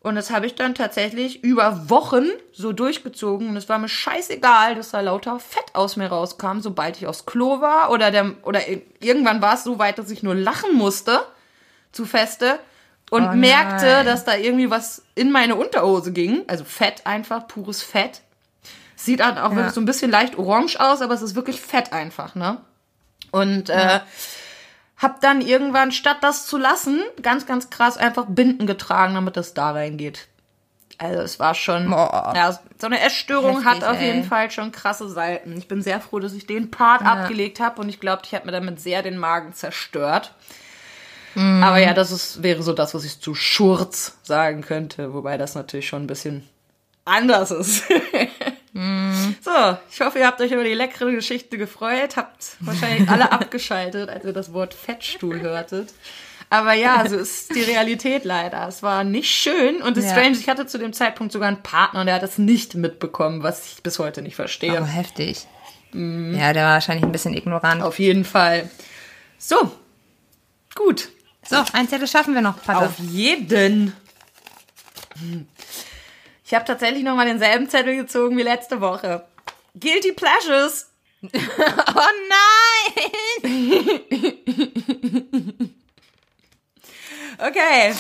[0.04, 3.50] Und das habe ich dann tatsächlich über Wochen so durchgezogen.
[3.50, 7.28] Und es war mir scheißegal, dass da lauter Fett aus mir rauskam, sobald ich aufs
[7.28, 7.92] Klo war.
[7.92, 8.62] Oder, der, oder
[9.00, 11.22] irgendwann war es so weit, dass ich nur lachen musste
[11.92, 12.58] zu feste.
[13.12, 16.46] Und Oh merkte, dass da irgendwie was in meine Unterhose ging.
[16.48, 18.22] Also Fett einfach, pures Fett.
[18.96, 19.56] Sieht dann auch Ja.
[19.58, 22.58] wirklich so ein bisschen leicht orange aus, aber es ist wirklich Fett einfach, ne?
[23.32, 24.00] Und äh,
[24.98, 29.54] hab dann irgendwann, statt das zu lassen, ganz, ganz krass einfach Binden getragen, damit das
[29.54, 30.28] da reingeht.
[31.00, 32.34] Also es war schon, Boah.
[32.36, 34.24] ja, so eine Essstörung hat Heftig, auf jeden ey.
[34.24, 35.58] Fall schon krasse Seiten.
[35.58, 38.46] Ich bin sehr froh, dass ich den Part abgelegt habe und ich glaube, ich habe
[38.46, 40.36] mir damit sehr den Magen zerstört.
[41.34, 41.64] Mhm.
[41.64, 45.56] Aber ja, das ist, wäre so das, was ich zu Schurz sagen könnte, wobei das
[45.56, 46.48] natürlich schon ein bisschen
[47.06, 47.84] anders ist.
[48.74, 49.36] Mhm.
[49.42, 54.10] So, ich hoffe, ihr habt euch über die leckere Geschichte gefreut, habt wahrscheinlich alle abgeschaltet,
[54.10, 55.94] als ihr das Wort Fettstuhl hörtet.
[56.50, 58.68] Aber ja, so ist die Realität leider.
[58.68, 60.12] Es war nicht schön und das Ja.
[60.12, 63.42] Strange, ich hatte zu dem Zeitpunkt sogar einen Partner und der hat das nicht mitbekommen,
[63.42, 64.82] was ich bis heute nicht verstehe.
[64.82, 65.48] Oh, heftig.
[65.94, 67.82] Ja, der war wahrscheinlich ein bisschen ignorant.
[67.82, 68.70] Auf jeden Fall.
[69.38, 69.72] So,
[70.76, 71.10] gut.
[71.50, 72.86] So, ein Zettel schaffen wir noch, Patte.
[72.86, 73.94] Auf jeden.
[75.20, 75.48] Hm.
[76.52, 79.24] Ich habe tatsächlich nochmal denselben Zettel gezogen wie letzte Woche.
[79.74, 80.92] Guilty Pleasures.
[81.96, 82.12] Oh
[83.42, 84.02] nein!
[87.38, 87.94] Okay.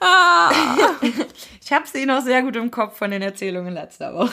[0.00, 0.50] Ah.
[1.62, 4.32] Ich habe sie noch sehr gut im Kopf von den Erzählungen letzter Woche.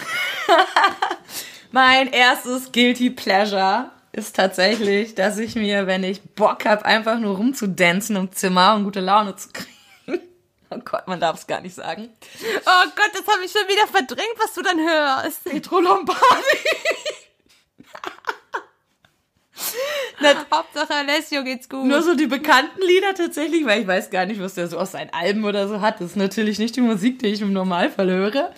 [1.71, 7.35] mein erstes Guilty Pleasure ist tatsächlich, dass ich mir, wenn ich Bock habe, einfach nur
[7.35, 9.80] rumzudancen im Zimmer und gute Laune zu kriegen.
[10.73, 12.09] Oh Gott, man darf es gar nicht sagen.
[12.65, 15.43] Oh Gott, das habe ich schon wieder verdrängt, was du dann hörst.
[15.43, 16.21] Petro Lombardi.
[20.53, 21.85] Hauptsache Alessio geht's gut.
[21.85, 24.91] Nur so die bekannten Lieder tatsächlich, weil ich weiß gar nicht, was der so aus
[24.91, 25.99] seinen Alben oder so hat.
[25.99, 28.53] Das ist natürlich nicht die Musik, die ich im Normalfall höre.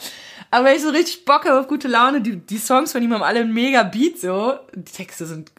[0.51, 3.13] Aber wenn ich so richtig Bock habe auf gute Laune, die, die Songs von ihm
[3.13, 4.59] haben alle einen mega Beat so.
[4.75, 5.51] Die Texte sind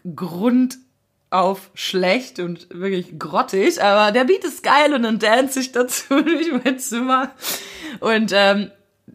[1.35, 6.21] grundauf schlecht und wirklich grottig, aber der Beat ist geil und dann dance ich dazu
[6.23, 7.31] durch mein Zimmer.
[8.01, 8.71] Und ähm,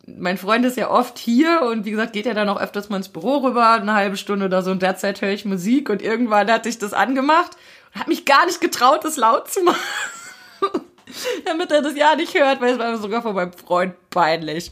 [0.05, 2.97] mein Freund ist ja oft hier und wie gesagt, geht ja dann auch öfters mal
[2.97, 6.51] ins Büro rüber, eine halbe Stunde oder so und derzeit höre ich Musik und irgendwann
[6.51, 7.51] hatte ich das angemacht
[7.93, 9.79] und habe mich gar nicht getraut, das laut zu machen.
[11.45, 14.71] Damit er das ja nicht hört, weil es war sogar von meinem Freund peinlich.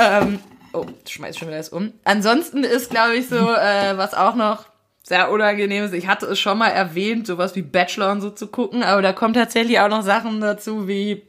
[0.00, 0.40] Ähm,
[0.72, 1.92] oh, schmeiß schon wieder das um.
[2.02, 4.64] Ansonsten ist, glaube ich, so, äh, was auch noch
[5.04, 8.48] sehr unangenehm ist, ich hatte es schon mal erwähnt, sowas wie Bachelor und so zu
[8.48, 11.22] gucken, aber da kommen tatsächlich auch noch Sachen dazu wie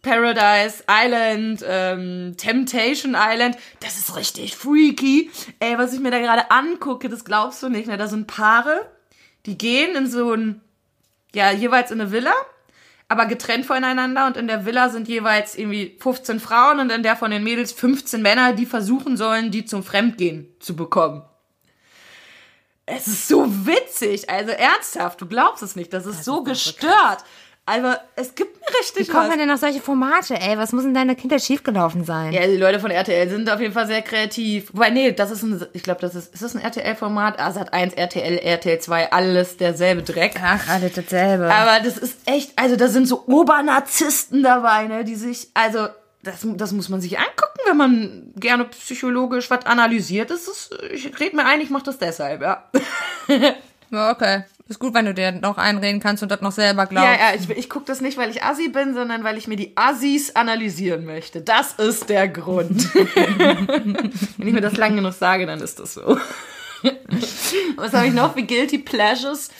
[0.00, 5.30] Paradise Island, ähm, Temptation Island, das ist richtig freaky.
[5.60, 7.98] Ey, was ich mir da gerade angucke, das glaubst du nicht, ne?
[7.98, 8.88] Da sind Paare,
[9.44, 10.62] die gehen in so ein,
[11.34, 12.34] ja, jeweils in eine Villa,
[13.08, 17.16] aber getrennt voneinander und in der Villa sind jeweils irgendwie 15 Frauen und in der
[17.16, 21.22] von den Mädels 15 Männer, die versuchen sollen, die zum Fremdgehen zu bekommen.
[22.86, 27.24] Es ist so witzig, also ernsthaft, du glaubst es nicht, das ist so gestört.
[27.66, 29.26] Also, es gibt mir richtig Wie was.
[29.26, 30.58] man denn auf solche Formate, ey?
[30.58, 32.30] Was muss in deiner Kindheit schiefgelaufen sein?
[32.34, 34.68] Ja, die Leute von RTL sind auf jeden Fall sehr kreativ.
[34.74, 37.38] Wobei, nee, das ist ein, ich glaube, das ist, ist das ein RTL-Format?
[37.38, 40.38] Ah, Sat 1, RTL, RTL 2, alles derselbe Dreck.
[40.44, 41.50] Ach, alles dasselbe.
[41.50, 45.88] Aber das ist echt, also da sind so Obernarzissten dabei, ne, die sich, also,
[46.24, 50.30] das, das muss man sich angucken, wenn man gerne psychologisch was analysiert.
[50.30, 52.68] Das ist, ich red mir ein, ich mach das deshalb, ja.
[53.90, 54.44] Ja, okay.
[54.66, 57.06] Ist gut, wenn du dir noch einreden kannst und das noch selber glaubst.
[57.06, 59.56] Ja, ja, ich, ich gucke das nicht, weil ich Assi bin, sondern weil ich mir
[59.56, 61.42] die Assis analysieren möchte.
[61.42, 62.92] Das ist der Grund.
[62.94, 66.18] Wenn ich mir das lang genug sage, dann ist das so.
[67.76, 68.36] Was habe ich noch?
[68.36, 69.50] Wie Guilty Pleasures?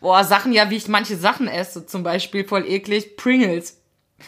[0.00, 1.86] Boah, Sachen ja, wie ich manche Sachen esse.
[1.86, 3.16] Zum Beispiel voll eklig.
[3.16, 3.80] Pringles.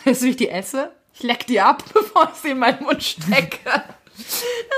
[0.05, 0.93] Weißt du, wie ich die esse?
[1.17, 3.59] Ich leck die ab, bevor ich sie in meinen Mund stecke.
[3.65, 4.25] Das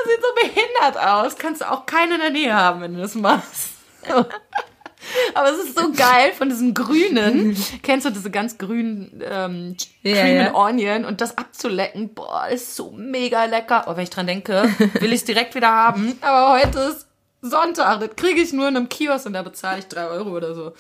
[0.07, 1.37] sieht so behindert aus.
[1.37, 3.71] Kannst du auch keine in der Nähe haben, wenn du das machst.
[5.35, 7.57] Aber es ist so geil von diesem grünen.
[7.83, 12.15] Kennst du diese ganz grünen ähm, Ja, Cream Onion und das abzulecken?
[12.15, 13.85] Boah, ist so mega lecker.
[13.87, 14.69] Oh, wenn ich dran denke,
[15.01, 16.19] will ich es direkt wieder haben.
[16.21, 17.07] Aber heute ist
[17.43, 18.01] Sonntag.
[18.01, 20.73] Das kriege ich nur in einem Kiosk und da bezahle ich drei Euro oder so.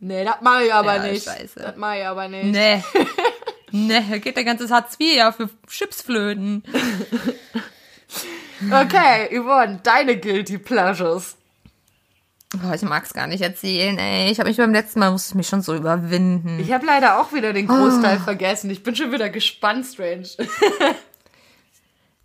[0.00, 1.24] Nee, das mache ich aber Ja, nicht.
[1.24, 1.60] scheiße.
[1.60, 2.46] Das mache ich aber nicht.
[2.46, 2.82] Nee.
[3.74, 6.62] da geht der ganze Hartz IV ja für Chipsflöten.
[8.70, 11.36] Okay, Yvonne, deine Guilty Pleasures.
[12.56, 14.30] Boah, ich mag's gar nicht erzählen, ey.
[14.30, 16.60] Ich habe mich beim letzten Mal, musste ich mich schon so überwinden.
[16.60, 18.70] Ich habe leider auch wieder den Großteil vergessen.
[18.70, 20.28] Ich bin schon wieder gespannt, Strange.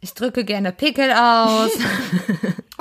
[0.01, 1.71] Ich drücke gerne Pickel aus.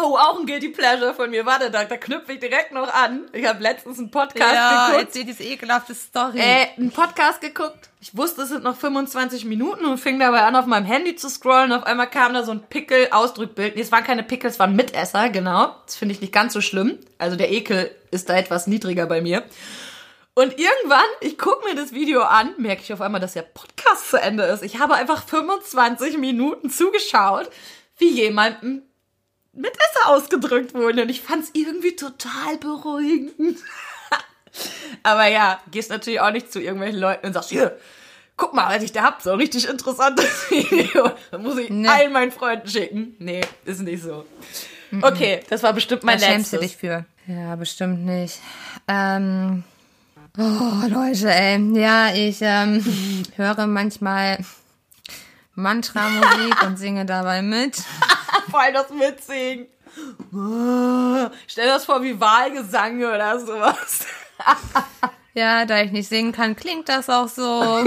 [0.00, 1.44] Oh, auch ein Guilty Pleasure von mir.
[1.44, 3.22] Warte, da, da knüpfe ich direkt noch an.
[3.32, 5.06] Ich habe letztens einen Podcast ja, geguckt.
[5.06, 6.38] erzähl diese ekelhafte Story.
[6.38, 7.90] Äh, einen Podcast geguckt.
[8.00, 11.28] Ich wusste, es sind noch 25 Minuten und fing dabei an, auf meinem Handy zu
[11.28, 11.72] scrollen.
[11.72, 13.74] Auf einmal kam da so ein Pickel-Ausdrückbild.
[13.74, 15.74] Nee, es waren keine Pickel, es waren Mitesser, genau.
[15.84, 16.98] Das finde ich nicht ganz so schlimm.
[17.18, 19.42] Also der Ekel ist da etwas niedriger bei mir.
[20.38, 24.08] Und irgendwann, ich gucke mir das Video an, merke ich auf einmal, dass der Podcast
[24.08, 24.62] zu Ende ist.
[24.62, 27.50] Ich habe einfach 25 Minuten zugeschaut,
[27.96, 28.82] wie jemandem
[29.52, 31.02] Mitesser ausgedrückt wurde.
[31.02, 33.58] Und ich fand es irgendwie total beruhigend.
[35.02, 37.76] Aber ja, gehst natürlich auch nicht zu irgendwelchen Leuten und sagst, hier,
[38.36, 41.10] guck mal, was ich da hab, so ein richtig interessantes Video.
[41.32, 41.88] Dann muss ich Nee.
[41.88, 43.16] allen meinen Freunden schicken.
[43.18, 44.24] Nee, ist nicht so.
[45.02, 46.60] Okay, das war bestimmt mein da schämst letztes.
[46.60, 47.04] du dich für.
[47.26, 48.38] Ja, bestimmt nicht.
[48.86, 49.64] Ähm,
[50.36, 51.58] oh, Leute, ey.
[51.78, 52.84] Ja, ich ähm,
[53.36, 54.38] höre manchmal
[55.54, 57.76] Mantra-Musik und singe dabei mit.
[58.50, 59.66] Vor allem das Mitsingen.
[61.46, 64.06] Stell dir das vor wie Wahlgesang oder sowas.
[65.34, 67.44] Ja, da ich nicht singen kann, klingt das auch so.
[67.44, 67.86] Warum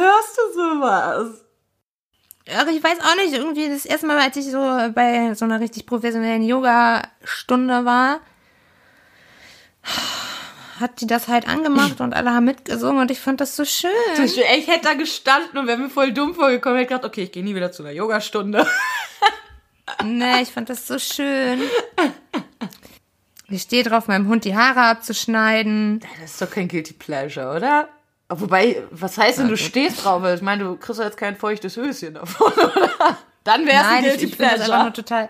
[0.00, 1.44] hörst du sowas?
[2.50, 4.58] Ach, ich weiß auch nicht, irgendwie das erste Mal, als ich so
[4.94, 8.20] bei so einer richtig professionellen Yoga-Stunde war,
[10.80, 13.90] hat die das halt angemacht und alle haben mitgesungen und ich fand das so schön.
[14.24, 16.78] Ich ich hätte da gestanden und wäre mir voll dumm vorgekommen.
[16.78, 18.66] Hätte gedacht, okay, ich gehe nie wieder zu einer Yogastunde.
[20.04, 21.60] Nee, ich fand das so schön.
[23.48, 26.00] Ich stehe drauf, meinem Hund die Haare abzuschneiden.
[26.20, 27.88] Das ist doch kein Guilty Pleasure, oder?
[28.40, 30.22] Wobei, was heißt denn, du stehst drauf?
[30.24, 33.18] Ich meine, du kriegst ja jetzt kein feuchtes Höschen davon, oder?
[33.44, 34.92] Dann wär's ein Nein, ich, Guilty ich finde das einfach nur Pleasure.
[34.92, 35.28] total.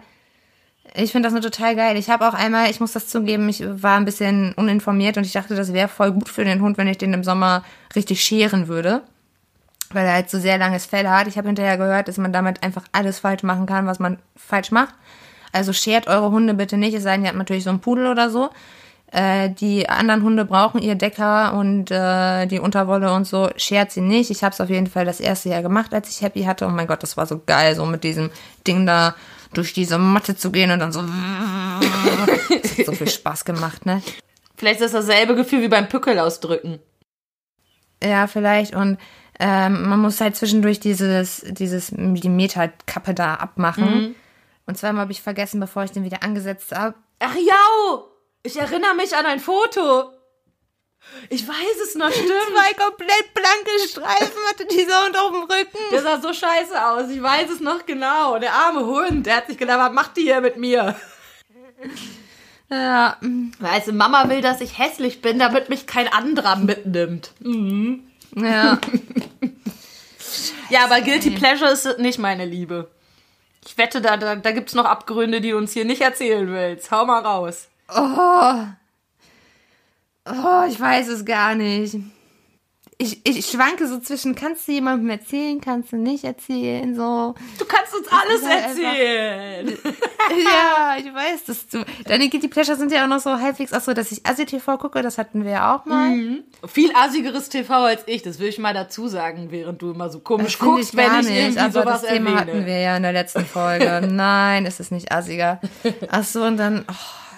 [0.95, 1.97] Ich finde das nur total geil.
[1.97, 5.33] Ich habe auch einmal, ich muss das zugeben, ich war ein bisschen uninformiert und ich
[5.33, 8.69] dachte, das wäre voll gut für den Hund, wenn ich den im Sommer richtig scheren
[8.69, 9.03] würde.
[9.91, 11.27] Weil er halt so sehr langes Fell hat.
[11.29, 14.71] Ich habe hinterher gehört, dass man damit einfach alles falsch machen kann, was man falsch
[14.71, 14.95] macht.
[15.53, 18.07] Also schert eure Hunde bitte nicht, es sei denn, ihr habt natürlich so einen Pudel
[18.07, 18.51] oder so.
[19.13, 23.51] Äh, die anderen Hunde brauchen ihr Decker und äh, die Unterwolle und so.
[23.57, 24.31] Schert sie nicht.
[24.31, 26.67] Ich habe es auf jeden Fall das erste Jahr gemacht, als ich Happy hatte.
[26.67, 28.31] Oh mein Gott, das war so geil, so mit diesem
[28.67, 29.15] Ding da
[29.53, 31.05] durch diese Matte zu gehen und dann so.
[32.63, 34.03] Das hat so viel Spaß gemacht, ne?
[34.57, 36.79] Vielleicht ist das dasselbe Gefühl wie beim Pückel ausdrücken.
[38.03, 38.75] Ja, vielleicht.
[38.75, 38.99] Und
[39.39, 44.15] ähm, man muss halt zwischendurch dieses, dieses Millimeterkappe da abmachen.
[44.67, 46.95] Und zweimal habe ich vergessen, bevor ich den wieder angesetzt habe.
[47.19, 48.03] Ach ja,
[48.43, 50.13] ich erinnere mich an ein Foto.
[51.31, 52.29] Ich weiß es noch, stimmt.
[52.29, 55.79] Zwei komplett blanke Streifen hatte dieser Hund auf dem Rücken.
[55.91, 57.11] Der sah so scheiße aus.
[57.11, 58.39] Ich weiß es noch genau.
[58.39, 60.95] Der arme Hund, der hat sich gedacht, was macht die hier mit mir?
[62.71, 63.19] Ja,
[63.59, 67.33] Weißt du, Mama will, dass ich hässlich bin, damit mich kein anderer mitnimmt.
[68.37, 68.79] ja.
[70.71, 72.91] Ja, aber Guilty Pleasure ist nicht meine Liebe.
[73.67, 76.91] Ich wette, da, da, da gibt's noch Abgründe, die du uns hier nicht erzählen willst.
[76.91, 77.69] Hau mal raus.
[77.89, 78.55] Oh.
[80.25, 81.97] Oh, ich weiß es gar nicht.
[82.99, 87.35] Ich, ich schwanke so zwischen, kannst du jemandem erzählen, kannst du nicht erzählen, so.
[87.59, 89.67] Du kannst uns alles halt einfach- erzählen.
[90.45, 91.85] ja, ich weiß, dass du.
[92.05, 95.03] Deine Guilty Pleasure sind ja auch noch so halbwegs, ach so, dass ich ASI-TV gucke,
[95.03, 96.45] das hatten wir ja auch mal.
[96.69, 100.21] Viel assigeres TV als ich, das will ich mal dazu sagen, während du immer so
[100.21, 102.41] komisch Finde guckst, wenn ich irgendwie aber sowas das Thema erwähne.
[102.53, 104.07] hatten wir ja in der letzten Folge.
[104.13, 105.61] Nein, es ist nicht assiger.
[106.09, 106.95] Ach so, und dann oh,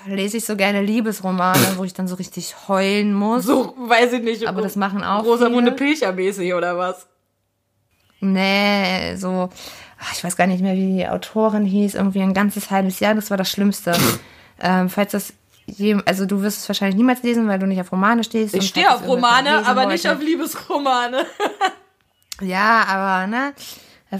[0.07, 3.45] lese ich so gerne Liebesromane, wo ich dann so richtig heulen muss.
[3.45, 4.47] So, weiß ich nicht.
[4.47, 5.73] Aber das machen auch Rosamunde.
[5.73, 7.07] Pilcher mäßig oder was?
[8.21, 9.51] Nee, so,
[10.13, 13.31] ich weiß gar nicht mehr, wie die Autorin hieß, irgendwie ein ganzes halbes Jahr, das
[13.31, 13.93] war das Schlimmste.
[14.61, 15.33] ähm, falls das,
[15.67, 18.55] je, also du wirst es wahrscheinlich niemals lesen, weil du nicht auf Romane stehst.
[18.55, 21.27] Ich stehe auf Romane, aber nicht wollte- auf Liebesromane.
[22.41, 23.53] Ja, aber, ne,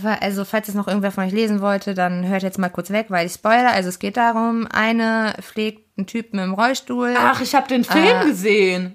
[0.03, 3.07] also falls es noch irgendwer von euch lesen wollte, dann hört jetzt mal kurz weg,
[3.11, 3.73] weil ich spoiler.
[3.73, 7.15] Also es geht darum, eine pflegt einen Typen im Rollstuhl.
[7.19, 8.95] Ach, ich habe den Film Äh, gesehen.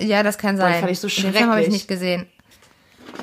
[0.00, 0.80] Ja, das kann sein.
[0.80, 1.72] fand ich so Den Film habe ich schrecklich.
[1.72, 2.26] nicht gesehen.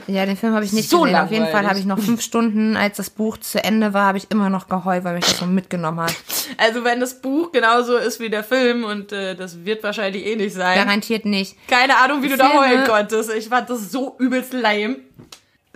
[0.07, 1.15] Ja, den Film habe ich nicht So gesehen.
[1.17, 1.69] Auf jeden Fall langweilig.
[1.69, 4.67] habe ich noch fünf Stunden, als das Buch zu Ende war, habe ich immer noch
[4.67, 6.15] geheult, weil mich das so mitgenommen hat.
[6.57, 10.35] Also wenn das Buch genauso ist wie der Film und äh, das wird wahrscheinlich eh
[10.35, 10.75] nicht sein.
[10.77, 11.55] Garantiert nicht.
[11.67, 13.31] Keine Ahnung, wie du da Filme- heulen konntest.
[13.33, 14.97] Ich fand das so übelst lame.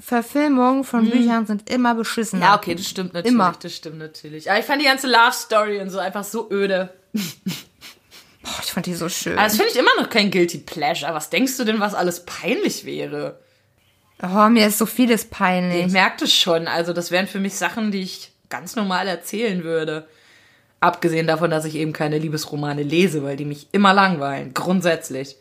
[0.05, 2.41] Verfilmungen von Büchern sind immer beschissen.
[2.41, 3.33] Ja, okay, das stimmt natürlich.
[3.33, 3.53] Immer.
[3.57, 4.49] Das stimmt natürlich.
[4.51, 6.93] Aber ich fand die ganze Love Story und so einfach so öde.
[7.13, 9.37] Boah, ich fand die so schön.
[9.37, 11.13] Aber das finde ich immer noch kein Guilty Pleasure.
[11.13, 13.39] Was denkst du denn, was alles peinlich wäre?
[14.21, 15.89] oh, mir ist so vieles Ich peinlich.
[15.93, 16.67] merkte schon.
[16.67, 20.05] Also, das wären für mich Sachen, die ich ganz normal erzählen würde.
[20.81, 24.53] Abgesehen davon, dass ich eben keine Liebesromane lese, weil die mich immer langweilen.
[24.53, 25.37] Grundsätzlich.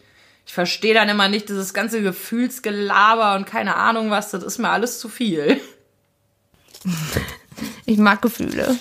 [0.46, 4.30] Ich verstehe dann immer nicht dieses ganze Gefühlsgelaber und keine Ahnung was.
[4.30, 5.60] Das ist mir alles zu viel.
[7.84, 8.76] Ich mag Gefühle.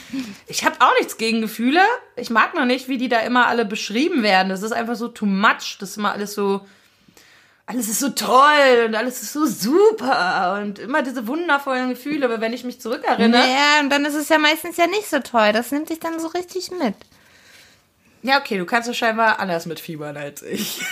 [0.48, 1.82] Ich habe auch nichts gegen Gefühle.
[2.16, 4.50] Ich mag noch nicht, wie die da immer alle beschrieben werden.
[4.50, 5.78] Das ist einfach so too much.
[5.80, 6.62] Das ist immer alles so.
[7.66, 12.26] Alles ist so toll und alles ist so super und immer diese wundervollen Gefühle.
[12.26, 13.42] Aber wenn ich mich zurückerinnere.
[13.42, 15.52] Ja, und dann ist es ja meistens ja nicht so toll.
[15.54, 16.96] Das nimmt dich dann so richtig mit.
[18.24, 20.82] Ja, okay, du kannst ja scheinbar anders mit fiebern als ich.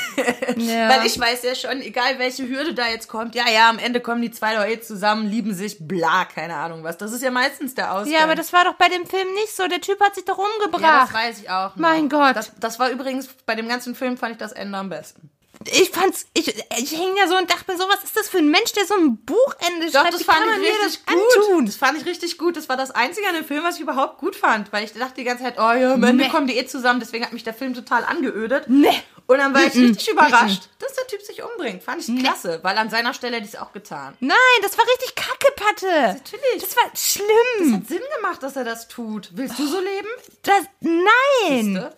[0.58, 0.90] Ja.
[0.90, 4.02] Weil ich weiß ja schon, egal welche Hürde da jetzt kommt, ja, ja, am Ende
[4.02, 6.98] kommen die zwei Leute zusammen, lieben sich, bla, keine Ahnung was.
[6.98, 8.14] Das ist ja meistens der Ausgang.
[8.14, 9.68] Ja, aber das war doch bei dem Film nicht so.
[9.68, 11.10] Der Typ hat sich doch ja, umgebracht.
[11.10, 11.76] das weiß ich auch.
[11.76, 11.78] Noch.
[11.78, 12.36] Mein Gott.
[12.36, 15.30] Das, das war übrigens, bei dem ganzen Film fand ich das Ende am besten.
[15.66, 16.48] Ich fand's, ich,
[16.78, 18.86] ich hing ja so und dachte mir so, was ist das für ein Mensch, der
[18.86, 20.14] so ein Buchende Doch, schreibt?
[20.14, 21.16] das Wie fand ich richtig das gut.
[21.48, 21.66] antun?
[21.66, 22.56] Das fand ich richtig gut.
[22.58, 24.72] Das war das Einzige an dem Film, was ich überhaupt gut fand.
[24.72, 26.30] Weil ich dachte die ganze Zeit, oh ja, am Ende Nee.
[26.30, 27.00] kommen die eh zusammen.
[27.02, 28.66] Deswegen hat mich der Film total angeödet.
[28.68, 28.90] Nee.
[29.28, 31.84] Und dann war ich richtig überrascht, dass der Typ sich umbringt.
[31.84, 32.60] Fand ich klasse.
[32.64, 34.16] Weil an seiner Stelle hätte ich es auch getan.
[34.22, 35.86] Nein, das war richtig kacke, Patte.
[36.24, 36.62] Natürlich.
[36.62, 37.76] Das war schlimm.
[37.76, 39.30] Hat Sinn gemacht, dass er das tut.
[39.34, 40.08] Willst du so leben?
[40.42, 41.74] Das, nein.
[41.74, 41.94] Ne?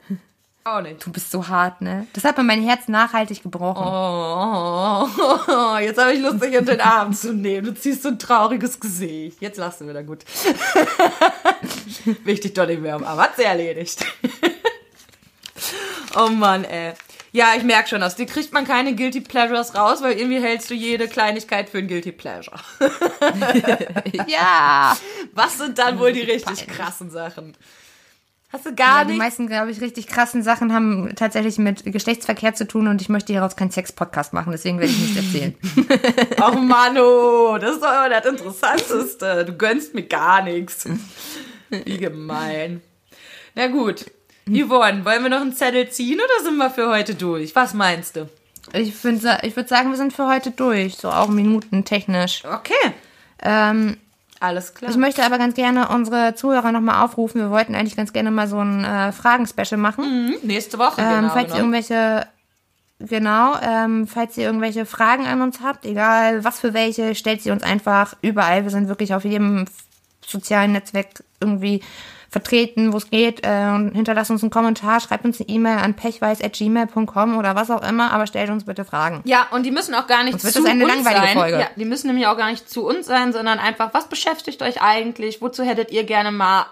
[0.64, 1.04] Auch nicht.
[1.04, 2.06] Du bist so hart, ne?
[2.14, 3.84] Das hat mir mein Herz nachhaltig gebrochen.
[3.84, 5.08] Oh,
[5.80, 7.66] jetzt habe ich Lust, dich in den Arm zu nehmen.
[7.66, 9.42] Du ziehst so ein trauriges Gesicht.
[9.42, 10.20] Jetzt lachst du wieder gut.
[12.24, 13.18] Wichtig doch nicht mehr am Arm.
[13.20, 14.06] Hat's erledigt.
[16.16, 16.94] oh Mann, ey.
[17.34, 20.70] Ja, ich merke schon, aus dir kriegt man keine Guilty Pleasures raus, weil irgendwie hältst
[20.70, 22.60] du jede Kleinigkeit für ein Guilty Pleasure.
[24.28, 24.98] Ja.
[25.34, 27.56] Was sind dann wohl die richtig krassen Sachen?
[28.54, 29.20] Hast du gar ja die nicht?
[29.20, 33.32] meisten, glaube ich, richtig krassen Sachen haben tatsächlich mit Geschlechtsverkehr zu tun und ich möchte
[33.32, 35.56] hieraus keinen Sex-Podcast machen, deswegen werde ich nicht erzählen.
[36.42, 39.46] Ach Mano, das ist doch immer das Interessanteste.
[39.46, 40.86] Du gönnst mir gar nichts.
[41.70, 42.82] Wie gemein.
[43.56, 44.06] Na gut.
[44.50, 47.56] Yvonne, wollen wir noch einen Zettel ziehen oder sind wir für heute durch?
[47.56, 48.28] Was meinst du?
[48.74, 52.44] Ich, find, ich würde sagen, wir sind für heute durch, so auch minutentechnisch.
[52.46, 52.94] Okay.
[53.42, 53.98] Ähm,
[54.42, 54.90] Alles klar.
[54.90, 57.40] ich möchte aber ganz gerne unsere Zuhörer nochmal aufrufen.
[57.40, 60.04] Wir wollten eigentlich ganz gerne mal so ein äh, Fragen-Special machen.
[60.26, 61.34] Mhm, nächste Woche, Ähm, genau.
[61.34, 61.58] falls ihr genau.
[61.60, 62.28] irgendwelche,
[63.00, 67.52] genau, ähm, falls ihr irgendwelche Fragen an uns habt, egal was für welche, stellt sie
[67.52, 68.64] uns einfach überall.
[68.64, 69.66] Wir sind wirklich auf jedem
[70.26, 71.82] sozialen Netzwerk irgendwie
[72.32, 73.46] vertreten, wo es geht.
[73.46, 77.88] Äh, und hinterlasst uns einen Kommentar, schreibt uns eine E-Mail an pechweiß.gmail.com oder was auch
[77.88, 79.22] immer, aber stellt uns bitte Fragen.
[79.26, 81.38] Ja, und die müssen auch gar nicht Sonst zu das eine uns langweilige sein.
[81.38, 81.60] Folge.
[81.60, 84.82] Ja, die müssen nämlich auch gar nicht zu uns sein, sondern einfach, was beschäftigt euch
[84.82, 85.42] eigentlich?
[85.42, 86.66] Wozu hättet ihr gerne mal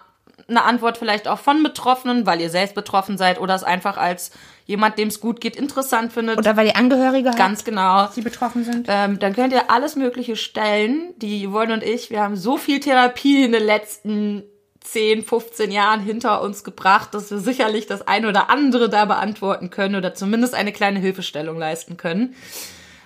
[0.47, 4.31] eine Antwort vielleicht auch von Betroffenen, weil ihr selbst betroffen seid oder es einfach als
[4.65, 6.37] jemand, dem es gut geht, interessant findet?
[6.37, 8.07] Oder weil ihr Angehörige habt, Ganz genau.
[8.15, 8.87] die betroffen sind.
[8.89, 11.13] Ähm, dann könnt ihr alles Mögliche stellen.
[11.17, 14.43] Die Yvonne und ich, wir haben so viel Therapie in den letzten
[14.91, 19.69] 10, 15 Jahren hinter uns gebracht, dass wir sicherlich das eine oder andere da beantworten
[19.69, 22.35] können oder zumindest eine kleine Hilfestellung leisten können.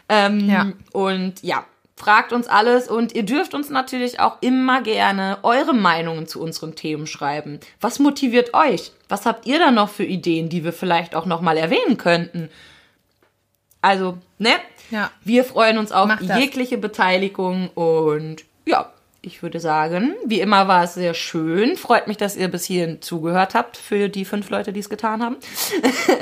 [0.09, 0.71] Ähm, Ja.
[0.91, 1.65] Und ja,
[1.95, 6.75] fragt uns alles und ihr dürft uns natürlich auch immer gerne eure Meinungen zu unseren
[6.75, 7.59] Themen schreiben.
[7.79, 8.91] Was motiviert euch?
[9.09, 12.49] Was habt ihr da noch für Ideen, die wir vielleicht auch nochmal erwähnen könnten?
[13.81, 14.51] Also, ne?
[14.91, 15.11] Ja.
[15.23, 18.91] Wir freuen uns auf jegliche Beteiligung und ja,
[19.26, 21.78] ich würde sagen, wie immer war es sehr schön.
[21.78, 25.24] Freut mich, dass ihr bis hierhin zugehört habt für die fünf Leute, die es getan
[25.24, 25.38] haben.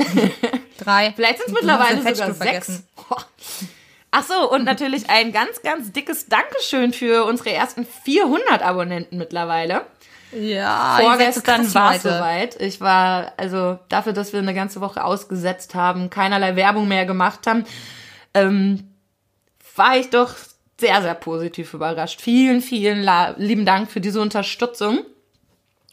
[0.78, 1.12] Drei.
[1.16, 2.84] Vielleicht sind es mittlerweile sogar sechs.
[4.12, 9.82] Ach so, und natürlich ein ganz, ganz dickes Dankeschön für unsere ersten 400 Abonnenten mittlerweile.
[10.32, 12.62] Ja, Vorgestern war es soweit.
[12.62, 17.48] Ich war, also dafür, dass wir eine ganze Woche ausgesetzt haben, keinerlei Werbung mehr gemacht
[17.48, 17.66] haben,
[18.36, 18.92] ähm,
[19.76, 20.36] war ich doch
[20.82, 22.20] sehr, sehr positiv überrascht.
[22.20, 23.08] Vielen, vielen
[23.38, 25.06] lieben Dank für diese Unterstützung.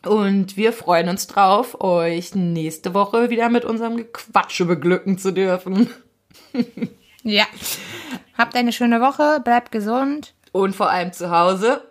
[0.05, 5.89] Und wir freuen uns drauf, euch nächste Woche wieder mit unserem Gequatsche beglücken zu dürfen.
[7.24, 7.45] Ja.
[8.39, 10.34] Habt eine schöne Woche, bleibt gesund.
[10.53, 11.82] Und vor allem zu Hause.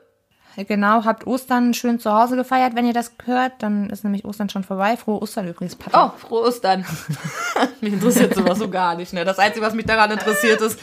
[0.55, 3.53] Genau, habt Ostern schön zu Hause gefeiert, wenn ihr das hört.
[3.59, 4.97] Dann ist nämlich Ostern schon vorbei.
[4.97, 6.13] Frohe Ostern übrigens, Papa.
[6.15, 6.85] Oh, frohe Ostern.
[7.81, 9.13] mich interessiert sowas so gar nicht.
[9.13, 9.25] Ne?
[9.25, 10.79] Das Einzige, was mich daran interessiert, ist,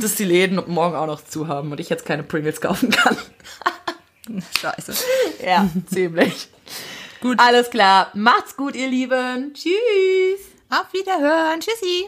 [0.00, 3.16] dass die Läden morgen auch noch zu haben und ich jetzt keine Pringles kaufen kann.
[4.60, 4.92] Scheiße.
[5.44, 6.48] Ja, ziemlich.
[7.20, 7.38] Gut.
[7.40, 8.10] Alles klar.
[8.14, 9.54] Macht's gut, ihr Lieben.
[9.54, 10.40] Tschüss.
[10.68, 11.60] Auf Wiederhören.
[11.60, 12.06] Tschüssi.